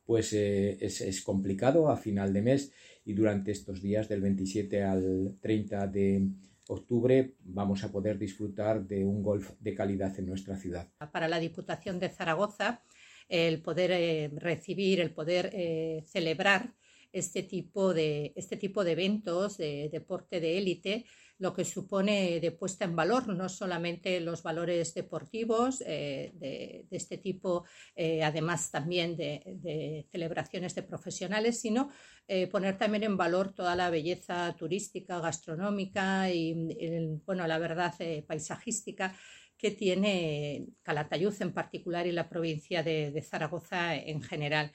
pues 0.05 0.33
eh, 0.33 0.77
es, 0.81 0.99
es, 0.99 1.21
complicado 1.21 1.87
a 1.87 1.95
final 1.95 2.33
de 2.33 2.41
mes 2.41 2.73
y 3.05 3.13
durante 3.13 3.51
estos 3.51 3.81
días 3.81 4.09
del 4.09 4.21
27 4.21 4.83
al 4.83 5.37
30 5.39 5.87
de 5.87 6.27
octubre 6.69 7.35
vamos 7.43 7.83
a 7.83 7.91
poder 7.91 8.17
disfrutar 8.17 8.85
de 8.87 9.03
un 9.03 9.23
golf 9.23 9.51
de 9.59 9.73
calidad 9.73 10.17
en 10.19 10.27
nuestra 10.27 10.55
ciudad. 10.55 10.87
Para 11.11 11.27
la 11.27 11.39
Diputación 11.39 11.99
de 11.99 12.09
Zaragoza, 12.09 12.83
el 13.27 13.61
poder 13.61 13.91
eh, 13.91 14.29
recibir, 14.35 14.99
el 14.99 15.11
poder 15.11 15.49
eh, 15.53 16.03
celebrar 16.05 16.73
este 17.11 17.41
tipo 17.41 17.93
de, 17.93 18.33
este 18.35 18.55
tipo 18.55 18.83
de 18.83 18.91
eventos 18.91 19.57
de 19.57 19.89
deporte 19.91 20.39
de 20.39 20.59
élite 20.59 21.05
lo 21.39 21.53
que 21.53 21.65
supone 21.65 22.39
de 22.39 22.51
puesta 22.51 22.85
en 22.85 22.95
valor 22.95 23.27
no 23.29 23.47
solamente 23.49 24.19
los 24.19 24.43
valores 24.43 24.93
deportivos 24.93 25.81
eh, 25.85 26.31
de, 26.35 26.85
este 26.91 27.17
tipo, 27.17 27.65
eh, 27.95 28.23
además 28.23 28.69
también 28.71 29.15
de, 29.15 30.05
celebraciones 30.11 30.75
de 30.75 30.83
profesionales, 30.83 31.59
sino 31.61 31.89
eh, 32.27 32.47
poner 32.47 32.77
también 32.77 33.03
en 33.03 33.17
valor 33.17 33.53
toda 33.53 33.75
la 33.75 33.89
belleza 33.89 34.53
turística, 34.57 35.19
gastronómica 35.19 36.29
y, 36.29 36.53
bueno, 37.25 37.47
la 37.47 37.57
verdad, 37.57 37.93
paisajística 38.27 39.15
que 39.57 39.71
tiene 39.71 40.67
Calatayud 40.83 41.33
en 41.41 41.53
particular 41.53 42.05
y 42.05 42.11
la 42.11 42.29
provincia 42.29 42.83
de 42.83 43.21
Zaragoza 43.21 43.95
en 43.95 44.21
general. 44.21 44.71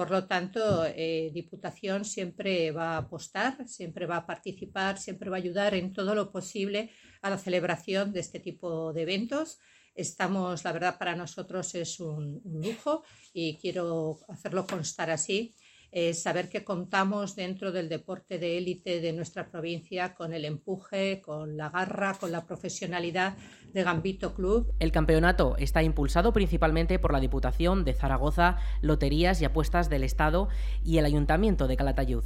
Por 0.00 0.10
lo 0.10 0.26
tanto, 0.26 0.86
eh, 0.86 1.30
Diputación 1.34 2.06
siempre 2.06 2.70
va 2.70 2.94
a 2.94 3.02
apostar, 3.04 3.68
siempre 3.68 4.06
va 4.06 4.16
a 4.16 4.26
participar, 4.26 4.96
siempre 4.96 5.28
va 5.28 5.36
a 5.36 5.40
ayudar 5.40 5.74
en 5.74 5.92
todo 5.92 6.14
lo 6.14 6.32
posible 6.32 6.90
a 7.20 7.28
la 7.28 7.36
celebración 7.36 8.10
de 8.10 8.20
este 8.20 8.40
tipo 8.40 8.94
de 8.94 9.02
eventos. 9.02 9.58
Estamos, 9.94 10.64
la 10.64 10.72
verdad, 10.72 10.96
para 10.98 11.14
nosotros 11.16 11.74
es 11.74 12.00
un, 12.00 12.40
lujo 12.46 13.04
y 13.34 13.58
quiero 13.58 14.20
hacerlo 14.28 14.66
constar 14.66 15.10
así. 15.10 15.54
Eh, 15.92 16.14
saber 16.14 16.48
que 16.48 16.64
contamos 16.64 17.36
dentro 17.36 17.72
del 17.72 17.88
deporte 17.88 18.38
de 18.38 18.58
élite 18.58 19.00
de 19.00 19.12
nuestra 19.12 19.50
provincia 19.50 20.14
con 20.14 20.32
el 20.32 20.44
empuje, 20.44 21.20
con 21.20 21.56
la 21.56 21.70
garra, 21.70 22.14
con 22.18 22.32
la 22.32 22.46
profesionalidad 22.46 23.36
de 23.72 23.82
Gambito 23.82 24.34
Club. 24.34 24.72
El 24.78 24.92
campeonato 24.92 25.56
está 25.56 25.82
impulsado 25.82 26.32
principalmente 26.32 26.98
por 26.98 27.12
la 27.12 27.20
Diputación 27.20 27.84
de 27.84 27.94
Zaragoza, 27.94 28.58
Loterías 28.82 29.40
y 29.42 29.44
Apuestas 29.44 29.88
del 29.90 30.04
Estado 30.04 30.48
y 30.84 30.98
el 30.98 31.04
Ayuntamiento 31.04 31.66
de 31.66 31.76
Calatayud. 31.76 32.24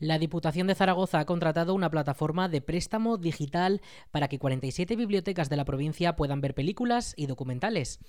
La 0.00 0.18
Diputación 0.18 0.66
de 0.66 0.74
Zaragoza 0.74 1.20
ha 1.20 1.26
contratado 1.26 1.74
una 1.74 1.90
plataforma 1.90 2.48
de 2.48 2.62
préstamo 2.62 3.18
digital 3.18 3.82
para 4.10 4.28
que 4.28 4.38
47 4.38 4.96
bibliotecas 4.96 5.50
de 5.50 5.58
la 5.58 5.66
provincia 5.66 6.16
puedan 6.16 6.40
ver 6.40 6.54
películas 6.54 7.12
y 7.18 7.26
documentales. 7.26 8.00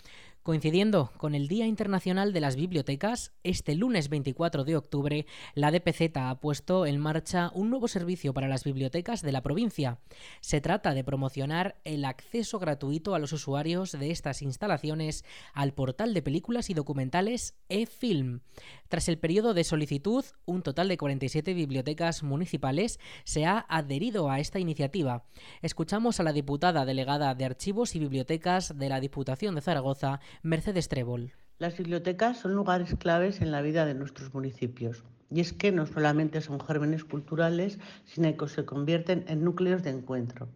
Coincidiendo 0.42 1.12
con 1.18 1.36
el 1.36 1.50
Día 1.50 1.68
Internacional 1.68 2.32
de 2.32 2.40
las 2.40 2.56
Bibliotecas, 2.56 3.34
este 3.44 3.76
lunes 3.76 4.08
24 4.08 4.64
de 4.64 4.78
octubre, 4.78 5.26
la 5.54 5.70
DPZ 5.70 6.16
ha 6.16 6.40
puesto 6.40 6.86
en 6.86 6.98
marcha 6.98 7.52
un 7.54 7.70
nuevo 7.70 7.90
servicio 7.90 8.34
para 8.34 8.48
las 8.48 8.64
bibliotecas 8.64 9.22
de 9.22 9.34
la 9.34 9.44
provincia. 9.44 10.00
Se 10.40 10.62
trata 10.62 10.94
de 10.94 11.04
promocionar 11.04 11.76
el 11.84 12.06
acceso 12.06 12.58
gratuito 12.58 13.16
a 13.16 13.20
los 13.20 13.34
usuarios 13.34 13.92
de 13.92 14.12
estas 14.12 14.42
instalaciones 14.42 15.26
al 15.54 15.74
portal 15.74 16.14
de 16.14 16.22
películas 16.22 16.70
y 16.70 16.74
documentales 16.74 17.58
eFilm. 17.68 18.40
Tras 18.88 19.10
el 19.10 19.18
periodo 19.20 19.54
de 19.54 19.66
solicitud, 19.66 20.24
un 20.46 20.64
total 20.64 20.88
de 20.88 20.98
47 20.98 21.54
bibliotecas 21.54 21.81
municipales 22.24 23.00
se 23.24 23.46
ha 23.46 23.66
adherido 23.70 24.30
a 24.30 24.40
esta 24.40 24.60
iniciativa. 24.60 25.24
Escuchamos 25.62 26.20
a 26.20 26.24
la 26.24 26.34
diputada 26.34 26.86
delegada 26.86 27.36
de 27.36 27.46
Archivos 27.46 27.96
y 27.96 28.00
Bibliotecas 28.00 28.78
de 28.78 28.90
la 28.90 29.00
Diputación 29.00 29.56
de 29.56 29.62
Zaragoza, 29.62 30.20
Mercedes 30.44 30.88
Trébol. 30.88 31.34
Las 31.58 31.78
bibliotecas 31.78 32.40
son 32.40 32.56
lugares 32.56 32.96
claves 32.98 33.42
en 33.42 33.52
la 33.52 33.62
vida 33.62 33.86
de 33.86 33.94
nuestros 33.94 34.34
municipios. 34.34 35.04
Y 35.30 35.40
es 35.40 35.54
que 35.54 35.72
no 35.72 35.86
solamente 35.86 36.42
son 36.42 36.60
gérmenes 36.60 37.06
culturales, 37.06 37.80
sino 38.06 38.36
que 38.36 38.48
se 38.48 38.66
convierten 38.66 39.24
en 39.28 39.44
núcleos 39.44 39.84
de 39.84 39.92
encuentro. 39.92 40.50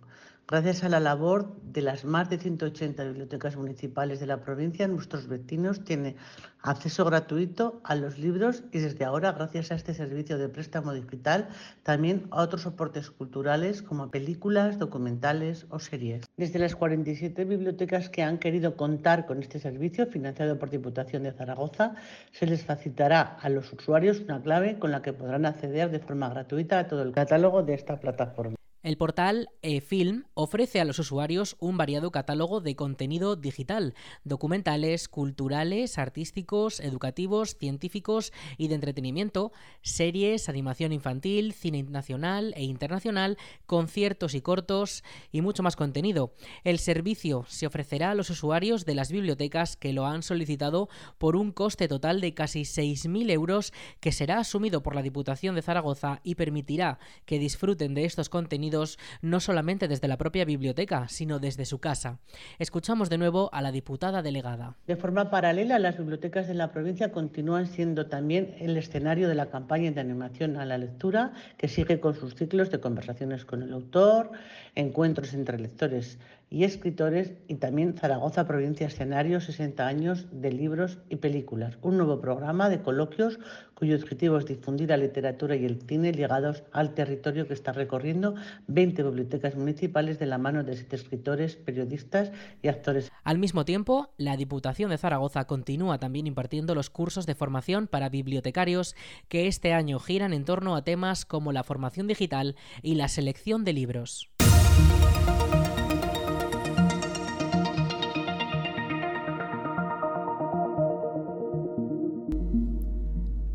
Gracias 0.48 0.84
a 0.84 0.90
la 0.90 1.00
labor 1.00 1.60
de 1.64 1.82
las 1.82 2.06
más 2.06 2.30
de 2.30 2.38
180 2.38 3.04
bibliotecas 3.04 3.56
municipales 3.56 4.20
de 4.20 4.28
la 4.28 4.42
provincia, 4.42 4.88
nuestros 4.88 5.28
vecinos 5.28 5.84
tienen 5.84 6.18
acceso 6.62 7.04
gratuito 7.04 7.82
a 7.84 7.96
los 7.96 8.20
libros 8.20 8.64
y 8.72 8.78
desde 8.78 9.06
ahora, 9.06 9.32
gracias 9.32 9.72
a 9.72 9.75
este 9.75 9.96
servicio 9.96 10.38
de 10.38 10.48
préstamo 10.48 10.94
digital, 10.94 11.50
también 11.82 12.28
a 12.30 12.44
otros 12.44 12.62
soportes 12.62 13.10
culturales 13.10 13.82
como 13.82 14.12
películas, 14.12 14.78
documentales 14.78 15.66
o 15.70 15.80
series. 15.80 16.25
Desde 16.38 16.60
las 16.60 16.75
47 16.75 17.44
bibliotecas 17.44 18.10
que 18.10 18.22
han 18.22 18.38
querido 18.38 18.78
contar 18.78 19.25
con 19.25 19.42
este 19.42 19.58
servicio, 19.58 20.06
financiado 20.06 20.60
por 20.60 20.70
Diputación 20.70 21.24
de 21.24 21.32
Zaragoza, 21.32 21.96
se 22.32 22.46
les 22.46 22.64
facilitará 22.64 23.36
a 23.42 23.50
los 23.50 23.74
usuarios 23.74 24.20
una 24.20 24.44
clave 24.44 24.78
con 24.78 24.92
la 24.92 25.02
que 25.02 25.12
podrán 25.12 25.48
acceder 25.48 25.90
de 25.90 26.00
forma 26.02 26.30
gratuita 26.30 26.78
a 26.78 26.88
todo 26.88 27.02
el 27.02 27.14
catálogo 27.14 27.64
de 27.64 27.74
esta 27.74 28.00
plataforma. 28.00 28.56
El 28.86 28.98
portal 28.98 29.50
eFilm 29.63 30.25
ofrece 30.36 30.80
a 30.80 30.86
los 30.86 31.00
usuarios 31.00 31.56
un 31.60 31.75
variado 31.75 32.12
catálogo 32.12 32.62
de 32.62 32.75
contenido 32.75 33.36
digital, 33.36 33.96
documentales, 34.24 35.10
culturales, 35.10 35.98
artísticos, 35.98 36.80
educativos, 36.80 37.56
científicos 37.58 38.32
y 38.60 38.68
de 38.68 38.75
entretenimiento, 38.75 39.51
series, 39.82 40.50
animación 40.50 40.94
infantil, 40.94 41.54
cine 41.54 41.82
nacional 41.82 42.54
e 42.56 42.63
internacional, 42.63 43.39
conciertos 43.65 44.36
y 44.36 44.42
cortos 44.42 45.04
y 45.32 45.42
mucho 45.42 45.63
más 45.63 45.75
contenido. 45.75 46.36
El 46.63 46.77
servicio 46.77 47.44
se 47.48 47.65
ofrecerá 47.65 48.12
a 48.12 48.15
los 48.15 48.30
usuarios 48.30 48.86
de 48.86 48.94
las 48.94 49.12
bibliotecas 49.12 49.77
que 49.77 49.94
lo 49.94 50.06
han 50.06 50.22
solicitado 50.22 50.89
por 51.18 51.36
un 51.36 51.51
coste 51.54 51.88
total 51.88 52.22
de 52.22 52.36
casi 52.36 52.62
6.000 52.62 53.32
euros 53.32 53.74
que 54.00 54.12
será 54.12 54.38
asumido 54.38 54.84
por 54.84 54.94
la 54.94 55.01
Diputación 55.01 55.56
de 55.56 55.63
Zaragoza 55.63 56.22
y 56.24 56.36
permitirá 56.36 57.00
que 57.25 57.39
disfruten 57.39 57.96
de 57.96 58.06
estos 58.06 58.30
contenidos 58.30 58.75
no 59.22 59.39
solamente 59.39 59.88
desde 59.88 60.08
la 60.08 60.17
propia 60.17 60.46
biblioteca, 60.46 61.08
sino 61.08 61.39
desde 61.39 61.65
su 61.65 61.79
casa. 61.79 62.20
Escuchamos 62.60 63.10
de 63.10 63.17
nuevo 63.17 63.50
a 63.53 63.62
la 63.62 63.72
diputada 63.72 64.22
delegada. 64.22 64.75
De 64.88 64.96
forma 64.96 65.29
paralela, 65.29 65.79
las 65.79 65.98
bibliotecas 65.98 66.48
de 66.48 66.53
la 66.53 66.72
provincia 66.72 67.11
continúan 67.11 67.68
siendo 67.68 68.07
también 68.07 68.55
el 68.59 68.77
escenario 68.77 69.27
de 69.27 69.35
la 69.35 69.50
campaña 69.50 69.92
de 69.92 70.01
animación 70.01 70.57
a 70.57 70.66
la 70.66 70.77
lectura, 70.77 71.33
que 71.57 71.68
sigue 71.68 72.00
con 72.00 72.14
sus 72.16 72.35
ciclos 72.35 72.70
de 72.70 72.79
conversaciones 72.79 73.46
con 73.46 73.61
el 73.61 73.74
autor, 73.74 74.31
encuentros 74.75 75.33
entre 75.33 75.59
lectores 75.59 76.20
y 76.50 76.64
escritores 76.64 77.33
y 77.48 77.55
también 77.55 77.98
Zaragoza 77.98 78.46
Provincia 78.46 78.88
Escenario 78.88 79.42
60 79.42 79.85
años 79.85 80.27
de 80.31 80.51
libros 80.51 81.00
y 81.09 81.18
películas, 81.18 81.77
un 81.81 81.98
nuevo 81.98 82.22
programa 82.22 82.70
de 82.70 82.81
coloquios 82.81 83.40
cuyo 83.74 83.96
objetivo 83.96 84.38
es 84.38 84.46
difundir 84.46 84.90
la 84.90 84.98
literatura 84.98 85.55
y 85.55 85.66
el 85.66 85.81
cine 85.81 86.14
ligados 86.14 86.64
al 86.72 86.94
territorio 86.94 87.48
que 87.48 87.53
está 87.53 87.74
recorriendo 87.74 88.35
20 88.68 89.03
bibliotecas 89.03 89.55
municipales 89.55 90.18
de 90.18 90.27
la 90.27 90.38
mano 90.38 90.64
de 90.64 90.77
siete 90.77 90.96
escritores, 90.96 91.57
periodistas 91.57 92.31
y 92.61 92.70
actores. 92.70 93.11
Al 93.24 93.38
mismo 93.38 93.66
tiempo, 93.66 94.14
la 94.18 94.38
Diputación 94.38 94.92
de 94.92 94.98
Zaragoza 94.98 95.46
continúa 95.46 96.00
también 96.00 96.27
impartiendo 96.27 96.74
los 96.74 96.90
cursos 96.90 97.25
de 97.25 97.35
formación 97.35 97.88
para 97.88 98.07
bibliotecarios 98.07 98.96
que 99.27 99.48
este 99.48 99.74
año 99.74 100.00
giran 100.00 100.31
en 100.31 100.46
torno 100.46 100.75
a 100.75 100.83
temas 100.83 101.25
como 101.25 101.51
la 101.51 101.64
formación 101.64 102.07
digital 102.07 102.55
y 102.81 102.96
la 102.96 103.09
selección 103.09 103.66
de 103.66 103.74
libros. 103.74 104.29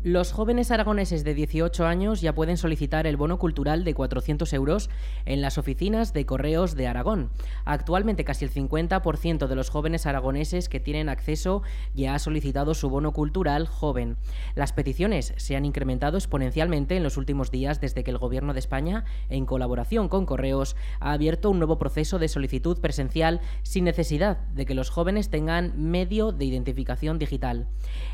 Los 0.03 0.31
jóvenes 0.31 0.71
aragoneses 0.71 1.23
de 1.23 1.35
18 1.35 1.85
años 1.85 2.21
ya 2.21 2.33
pueden 2.33 2.57
solicitar 2.57 3.05
el 3.05 3.17
bono 3.17 3.37
cultural 3.37 3.83
de 3.83 3.93
400 3.93 4.51
euros 4.53 4.89
en 5.25 5.41
las 5.41 5.59
oficinas 5.59 6.11
de 6.11 6.25
correos 6.25 6.73
de 6.73 6.87
Aragón. 6.87 7.29
Actualmente 7.65 8.23
casi 8.23 8.43
el 8.43 8.51
50% 8.51 9.45
de 9.45 9.55
los 9.55 9.69
jóvenes 9.69 10.07
aragoneses 10.07 10.69
que 10.69 10.79
tienen 10.79 11.07
acceso 11.07 11.61
ya 11.93 12.15
ha 12.15 12.19
solicitado 12.19 12.73
su 12.73 12.89
bono 12.89 13.11
cultural 13.11 13.67
joven. 13.67 14.17
Las 14.55 14.73
peticiones 14.73 15.35
se 15.37 15.55
han 15.55 15.65
incrementado 15.65 16.17
exponencialmente 16.17 16.97
en 16.97 17.03
los 17.03 17.17
últimos 17.17 17.51
días 17.51 17.79
desde 17.79 18.03
que 18.03 18.09
el 18.09 18.17
Gobierno 18.17 18.53
de 18.53 18.59
España, 18.59 19.05
en 19.29 19.45
colaboración 19.45 20.09
con 20.09 20.25
correos, 20.25 20.75
ha 20.99 21.11
abierto 21.11 21.51
un 21.51 21.59
nuevo 21.59 21.77
proceso 21.77 22.17
de 22.17 22.27
solicitud 22.27 22.79
presencial 22.79 23.39
sin 23.61 23.83
necesidad 23.83 24.39
de 24.55 24.65
que 24.65 24.73
los 24.73 24.89
jóvenes 24.89 25.29
tengan 25.29 25.73
medio 25.91 26.31
de 26.31 26.45
identificación 26.45 27.19
digital. 27.19 27.67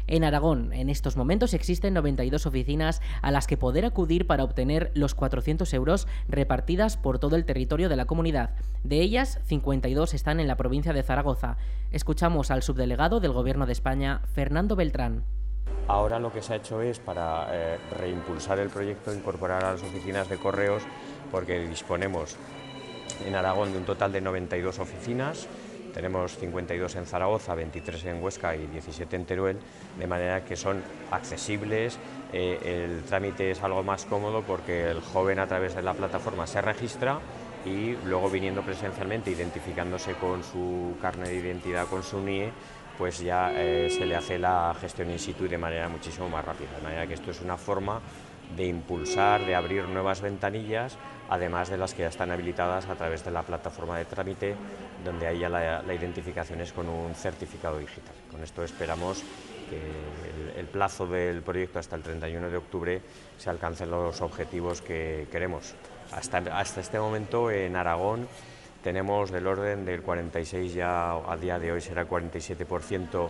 En 0.05 0.25
Aragón, 0.25 0.73
en 0.73 0.89
estos 0.89 1.15
momentos 1.15 1.53
existe 1.53 1.76
existen 1.77 1.93
92 1.93 2.47
oficinas 2.47 3.03
a 3.21 3.29
las 3.29 3.45
que 3.45 3.55
poder 3.55 3.85
acudir 3.85 4.25
para 4.25 4.43
obtener 4.43 4.89
los 4.95 5.13
400 5.13 5.71
euros 5.75 6.07
repartidas 6.27 6.97
por 6.97 7.19
todo 7.19 7.35
el 7.35 7.45
territorio 7.45 7.87
de 7.87 7.95
la 7.95 8.05
comunidad. 8.05 8.55
De 8.83 8.99
ellas, 8.99 9.39
52 9.45 10.15
están 10.15 10.39
en 10.39 10.47
la 10.47 10.57
provincia 10.57 10.91
de 10.91 11.03
Zaragoza. 11.03 11.57
Escuchamos 11.91 12.49
al 12.49 12.63
subdelegado 12.63 13.19
del 13.19 13.31
Gobierno 13.31 13.67
de 13.67 13.73
España, 13.73 14.21
Fernando 14.33 14.75
Beltrán. 14.75 15.23
Ahora 15.87 16.17
lo 16.17 16.33
que 16.33 16.41
se 16.41 16.53
ha 16.53 16.55
hecho 16.55 16.81
es 16.81 16.97
para 16.97 17.47
eh, 17.51 17.77
reimpulsar 17.99 18.57
el 18.57 18.69
proyecto, 18.69 19.13
incorporar 19.13 19.63
a 19.63 19.73
las 19.73 19.83
oficinas 19.83 20.27
de 20.29 20.37
correos, 20.37 20.81
porque 21.31 21.59
disponemos 21.67 22.37
en 23.23 23.35
Aragón 23.35 23.71
de 23.71 23.77
un 23.77 23.85
total 23.85 24.11
de 24.11 24.21
92 24.21 24.79
oficinas 24.79 25.47
tenemos 25.97 26.37
52 26.37 26.95
en 26.95 27.07
Zaragoza, 27.07 27.55
23 27.55 28.05
en 28.05 28.23
Huesca 28.23 28.55
y 28.55 28.67
17 28.67 29.15
en 29.15 29.25
Teruel, 29.25 29.57
de 29.97 30.05
manera 30.05 30.45
que 30.45 30.55
son 30.55 30.83
accesibles. 31.09 31.97
Eh, 32.31 32.85
el 32.85 33.03
trámite 33.05 33.49
es 33.49 33.63
algo 33.63 33.81
más 33.81 34.05
cómodo 34.05 34.43
porque 34.43 34.91
el 34.91 35.01
joven 35.01 35.39
a 35.39 35.47
través 35.47 35.73
de 35.73 35.81
la 35.81 35.95
plataforma 35.95 36.45
se 36.45 36.61
registra 36.61 37.17
y 37.65 37.95
luego 38.05 38.29
viniendo 38.29 38.61
presencialmente, 38.61 39.31
identificándose 39.31 40.13
con 40.13 40.43
su 40.43 40.95
carne 41.01 41.29
de 41.29 41.35
identidad, 41.37 41.87
con 41.87 42.03
su 42.03 42.21
NIE, 42.21 42.51
pues 42.95 43.19
ya 43.19 43.51
eh, 43.55 43.89
se 43.89 44.05
le 44.05 44.15
hace 44.15 44.37
la 44.37 44.75
gestión 44.79 45.09
in 45.09 45.17
situ 45.17 45.47
de 45.47 45.57
manera 45.57 45.89
muchísimo 45.89 46.29
más 46.29 46.45
rápida. 46.45 46.69
De 46.77 46.83
manera 46.83 47.07
que 47.07 47.15
esto 47.15 47.31
es 47.31 47.41
una 47.41 47.57
forma 47.57 48.01
de 48.55 48.67
impulsar, 48.67 49.43
de 49.47 49.55
abrir 49.55 49.85
nuevas 49.85 50.21
ventanillas, 50.21 50.95
además 51.29 51.69
de 51.69 51.77
las 51.77 51.93
que 51.93 52.03
ya 52.03 52.09
están 52.09 52.31
habilitadas 52.31 52.87
a 52.87 52.95
través 52.95 53.23
de 53.23 53.31
la 53.31 53.43
plataforma 53.43 53.97
de 53.97 54.05
trámite, 54.05 54.55
donde 55.03 55.27
ahí 55.27 55.39
ya 55.39 55.49
la, 55.49 55.93
identificación 55.93 56.61
es 56.61 56.71
con 56.71 56.87
un 56.87 57.13
certificado 57.15 57.77
digital. 57.79 58.13
Con 58.31 58.43
esto 58.43 58.63
esperamos 58.63 59.23
que 59.69 60.59
el, 60.59 60.65
plazo 60.67 61.07
del 61.07 61.41
proyecto 61.41 61.79
hasta 61.79 61.95
el 61.95 62.03
31 62.03 62.49
de 62.49 62.57
octubre 62.57 63.01
se 63.37 63.49
alcancen 63.49 63.89
los 63.91 64.21
objetivos 64.21 64.81
que 64.81 65.27
queremos. 65.31 65.75
Hasta, 66.11 66.37
hasta 66.37 66.81
este 66.81 66.99
momento 66.99 67.51
en 67.51 67.75
Aragón 67.75 68.27
tenemos 68.83 69.31
del 69.31 69.47
orden 69.47 69.85
del 69.85 70.01
46, 70.01 70.73
ya 70.73 71.11
a 71.11 71.37
día 71.37 71.59
de 71.59 71.71
hoy 71.71 71.81
será 71.81 72.07
47% 72.07 73.29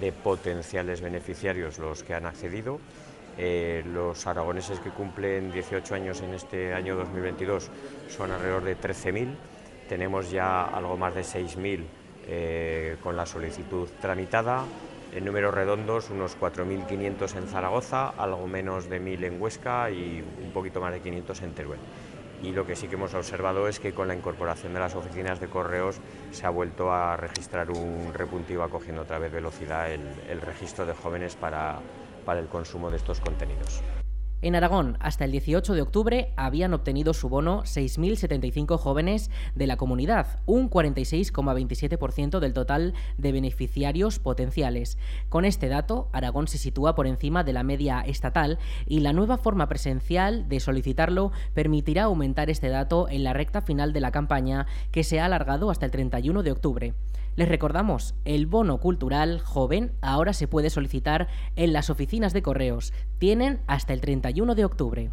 de 0.00 0.12
potenciales 0.12 1.00
beneficiarios 1.00 1.78
los 1.78 2.02
que 2.02 2.14
han 2.14 2.26
accedido 2.26 2.80
eh, 3.38 3.82
los 3.92 4.26
aragoneses 4.26 4.80
que 4.80 4.90
cumplen 4.90 5.52
18 5.52 5.94
años 5.94 6.22
en 6.22 6.32
este 6.32 6.72
año 6.72 6.96
2022 6.96 7.70
son 8.08 8.32
alrededor 8.32 8.64
de 8.64 8.78
13.000. 8.78 9.34
Tenemos 9.88 10.30
ya 10.30 10.64
algo 10.64 10.96
más 10.96 11.14
de 11.14 11.20
6.000 11.20 11.84
eh, 12.28 12.96
con 13.02 13.16
la 13.16 13.26
solicitud 13.26 13.88
tramitada. 14.00 14.64
En 15.14 15.24
números 15.24 15.54
redondos, 15.54 16.10
unos 16.10 16.38
4.500 16.38 17.36
en 17.36 17.46
Zaragoza, 17.46 18.08
algo 18.08 18.46
menos 18.46 18.88
de 18.88 19.00
1.000 19.00 19.24
en 19.24 19.40
Huesca 19.40 19.90
y 19.90 20.24
un 20.42 20.50
poquito 20.52 20.80
más 20.80 20.92
de 20.92 21.00
500 21.00 21.42
en 21.42 21.52
Teruel. 21.52 21.80
Y 22.42 22.52
lo 22.52 22.66
que 22.66 22.76
sí 22.76 22.88
que 22.88 22.96
hemos 22.96 23.14
observado 23.14 23.68
es 23.68 23.80
que 23.80 23.92
con 23.92 24.08
la 24.08 24.14
incorporación 24.14 24.74
de 24.74 24.80
las 24.80 24.94
oficinas 24.94 25.40
de 25.40 25.48
correos 25.48 26.00
se 26.32 26.46
ha 26.46 26.50
vuelto 26.50 26.92
a 26.92 27.16
registrar 27.16 27.70
un 27.70 28.12
repunte 28.12 28.52
y 28.52 28.56
va 28.56 28.68
cogiendo 28.68 29.02
otra 29.02 29.18
vez 29.18 29.32
velocidad 29.32 29.90
el, 29.90 30.02
el 30.28 30.40
registro 30.42 30.84
de 30.84 30.92
jóvenes 30.92 31.34
para, 31.34 31.80
para 32.26 32.40
el 32.40 32.48
consumo 32.48 32.90
de 32.90 32.98
estos 32.98 33.20
contenidos. 33.20 33.80
En 34.42 34.54
Aragón, 34.54 34.98
hasta 35.00 35.24
el 35.24 35.32
18 35.32 35.72
de 35.72 35.80
octubre 35.80 36.34
habían 36.36 36.74
obtenido 36.74 37.14
su 37.14 37.30
bono 37.30 37.62
6.075 37.62 38.76
jóvenes 38.76 39.30
de 39.54 39.66
la 39.66 39.78
comunidad, 39.78 40.40
un 40.44 40.68
46,27% 40.68 42.38
del 42.38 42.52
total 42.52 42.92
de 43.16 43.32
beneficiarios 43.32 44.18
potenciales. 44.18 44.98
Con 45.30 45.46
este 45.46 45.68
dato, 45.68 46.10
Aragón 46.12 46.48
se 46.48 46.58
sitúa 46.58 46.94
por 46.94 47.06
encima 47.06 47.44
de 47.44 47.54
la 47.54 47.62
media 47.62 48.02
estatal 48.02 48.58
y 48.86 49.00
la 49.00 49.14
nueva 49.14 49.38
forma 49.38 49.68
presencial 49.68 50.46
de 50.50 50.60
solicitarlo 50.60 51.32
permitirá 51.54 52.04
aumentar 52.04 52.50
este 52.50 52.68
dato 52.68 53.08
en 53.08 53.24
la 53.24 53.32
recta 53.32 53.62
final 53.62 53.94
de 53.94 54.00
la 54.00 54.12
campaña 54.12 54.66
que 54.90 55.02
se 55.02 55.18
ha 55.18 55.24
alargado 55.24 55.70
hasta 55.70 55.86
el 55.86 55.92
31 55.92 56.42
de 56.42 56.52
octubre. 56.52 56.94
Les 57.36 57.50
recordamos, 57.50 58.14
el 58.24 58.46
bono 58.46 58.80
cultural 58.80 59.40
joven 59.40 59.92
ahora 60.00 60.32
se 60.32 60.48
puede 60.48 60.70
solicitar 60.70 61.28
en 61.54 61.74
las 61.74 61.90
oficinas 61.90 62.32
de 62.32 62.40
correos. 62.40 62.94
Tienen 63.18 63.60
hasta 63.66 63.92
el 63.92 64.00
31 64.26 64.56
de 64.56 64.64
octubre. 64.64 65.10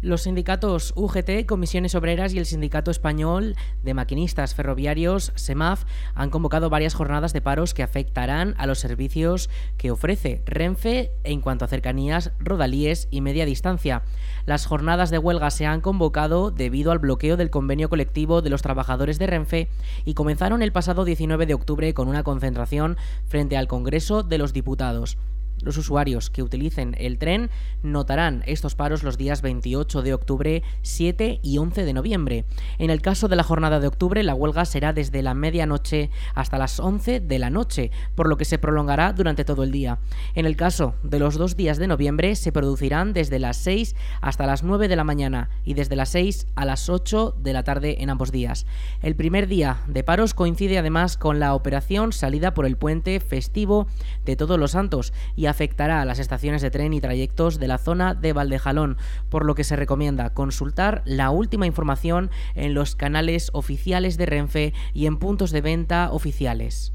Los 0.00 0.22
sindicatos 0.22 0.92
UGT, 0.94 1.44
Comisiones 1.44 1.96
Obreras 1.96 2.32
y 2.32 2.38
el 2.38 2.46
Sindicato 2.46 2.92
Español 2.92 3.56
de 3.82 3.94
Maquinistas 3.94 4.54
Ferroviarios, 4.54 5.32
SEMAF, 5.34 5.86
han 6.14 6.30
convocado 6.30 6.70
varias 6.70 6.94
jornadas 6.94 7.32
de 7.32 7.40
paros 7.40 7.74
que 7.74 7.82
afectarán 7.82 8.54
a 8.58 8.66
los 8.68 8.78
servicios 8.78 9.50
que 9.76 9.90
ofrece 9.90 10.40
Renfe 10.46 11.10
en 11.24 11.40
cuanto 11.40 11.64
a 11.64 11.68
cercanías, 11.68 12.30
rodalíes 12.38 13.08
y 13.10 13.22
media 13.22 13.44
distancia. 13.44 14.02
Las 14.46 14.66
jornadas 14.66 15.10
de 15.10 15.18
huelga 15.18 15.50
se 15.50 15.66
han 15.66 15.80
convocado 15.80 16.52
debido 16.52 16.92
al 16.92 17.00
bloqueo 17.00 17.36
del 17.36 17.50
convenio 17.50 17.88
colectivo 17.88 18.40
de 18.40 18.50
los 18.50 18.62
trabajadores 18.62 19.18
de 19.18 19.26
Renfe 19.26 19.68
y 20.04 20.14
comenzaron 20.14 20.62
el 20.62 20.70
pasado 20.70 21.04
19 21.04 21.46
de 21.46 21.54
octubre 21.54 21.92
con 21.92 22.06
una 22.06 22.22
concentración 22.22 22.98
frente 23.26 23.56
al 23.56 23.66
Congreso 23.66 24.22
de 24.22 24.38
los 24.38 24.52
Diputados. 24.52 25.18
Los 25.62 25.76
usuarios 25.76 26.30
que 26.30 26.42
utilicen 26.42 26.94
el 26.98 27.18
tren 27.18 27.50
notarán 27.82 28.42
estos 28.46 28.74
paros 28.74 29.02
los 29.02 29.16
días 29.16 29.42
28 29.42 30.02
de 30.02 30.14
octubre, 30.14 30.62
7 30.82 31.40
y 31.42 31.58
11 31.58 31.84
de 31.84 31.92
noviembre. 31.92 32.44
En 32.78 32.90
el 32.90 33.00
caso 33.00 33.28
de 33.28 33.36
la 33.36 33.44
jornada 33.44 33.80
de 33.80 33.86
octubre, 33.86 34.22
la 34.22 34.34
huelga 34.34 34.64
será 34.64 34.92
desde 34.92 35.22
la 35.22 35.34
medianoche 35.34 36.10
hasta 36.34 36.58
las 36.58 36.80
11 36.80 37.20
de 37.20 37.38
la 37.38 37.50
noche, 37.50 37.90
por 38.14 38.28
lo 38.28 38.36
que 38.36 38.44
se 38.44 38.58
prolongará 38.58 39.12
durante 39.12 39.44
todo 39.44 39.62
el 39.62 39.72
día. 39.72 39.98
En 40.34 40.46
el 40.46 40.56
caso 40.56 40.94
de 41.02 41.18
los 41.18 41.36
dos 41.36 41.56
días 41.56 41.78
de 41.78 41.86
noviembre, 41.86 42.34
se 42.36 42.52
producirán 42.52 43.12
desde 43.12 43.38
las 43.38 43.56
6 43.58 43.94
hasta 44.20 44.46
las 44.46 44.62
9 44.62 44.88
de 44.88 44.96
la 44.96 45.04
mañana 45.04 45.50
y 45.64 45.74
desde 45.74 45.96
las 45.96 46.10
6 46.10 46.48
a 46.54 46.64
las 46.64 46.88
8 46.88 47.36
de 47.38 47.52
la 47.52 47.62
tarde 47.62 48.02
en 48.02 48.10
ambos 48.10 48.32
días. 48.32 48.66
El 49.00 49.16
primer 49.16 49.46
día 49.46 49.82
de 49.86 50.04
paros 50.04 50.34
coincide 50.34 50.78
además 50.78 51.16
con 51.16 51.38
la 51.38 51.54
operación 51.54 52.12
salida 52.12 52.54
por 52.54 52.66
el 52.66 52.76
puente 52.76 53.20
festivo 53.20 53.86
de 54.24 54.36
Todos 54.36 54.58
los 54.58 54.72
Santos 54.72 55.12
y 55.36 55.46
afectará 55.52 56.02
a 56.02 56.04
las 56.04 56.18
estaciones 56.18 56.60
de 56.62 56.70
tren 56.70 56.92
y 56.92 57.00
trayectos 57.00 57.60
de 57.60 57.68
la 57.68 57.78
zona 57.78 58.14
de 58.14 58.32
Valdejalón, 58.32 58.96
por 59.28 59.44
lo 59.44 59.54
que 59.54 59.64
se 59.64 59.76
recomienda 59.76 60.34
consultar 60.34 61.02
la 61.04 61.30
última 61.30 61.66
información 61.66 62.30
en 62.56 62.74
los 62.74 62.96
canales 62.96 63.50
oficiales 63.52 64.16
de 64.16 64.26
Renfe 64.26 64.74
y 64.92 65.06
en 65.06 65.18
puntos 65.18 65.52
de 65.52 65.60
venta 65.60 66.10
oficiales. 66.10 66.92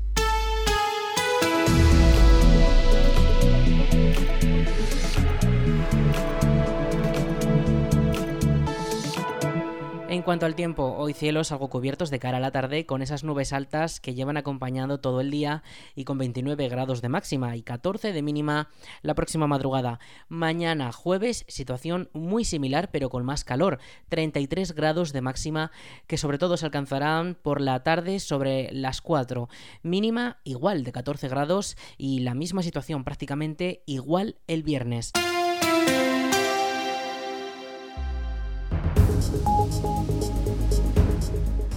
En 10.17 10.23
cuanto 10.23 10.47
al 10.47 10.56
tiempo, 10.56 10.95
hoy 10.97 11.13
cielos 11.13 11.51
algo 11.51 11.69
cubiertos 11.69 12.10
de 12.10 12.17
cara 12.17 12.38
a 12.38 12.39
la 12.39 12.49
tarde 12.49 12.88
con 12.88 13.03
esas 13.03 13.23
nubes 13.23 13.53
altas 13.53 13.99
que 13.99 14.15
llevan 14.15 14.36
acompañando 14.36 14.99
todo 14.99 15.21
el 15.21 15.30
día 15.30 15.62
y 15.93 16.06
con 16.06 16.17
29 16.17 16.69
grados 16.69 17.03
de 17.03 17.10
máxima 17.10 17.56
y 17.56 17.62
14 17.62 18.13
de 18.13 18.21
mínima 18.23 18.71
la 19.03 19.13
próxima 19.13 19.45
madrugada. 19.45 19.99
Mañana 20.27 20.91
jueves 20.91 21.45
situación 21.47 22.10
muy 22.13 22.45
similar 22.45 22.89
pero 22.91 23.12
con 23.12 23.25
más 23.25 23.43
calor, 23.43 23.77
33 24.10 24.73
grados 24.73 25.13
de 25.13 25.21
máxima 25.21 25.71
que 26.08 26.17
sobre 26.17 26.39
todo 26.39 26.58
se 26.58 26.65
alcanzarán 26.65 27.38
por 27.39 27.62
la 27.62 27.84
tarde 27.84 28.19
sobre 28.19 28.71
las 28.71 29.01
4. 29.01 29.49
Mínima 29.84 30.39
igual 30.43 30.84
de 30.84 30.93
14 30.93 31.27
grados 31.27 31.77
y 31.95 32.21
la 32.21 32.34
misma 32.34 32.63
situación 32.63 33.03
prácticamente 33.03 33.84
igual 33.86 34.38
el 34.47 34.63
viernes. 34.63 35.12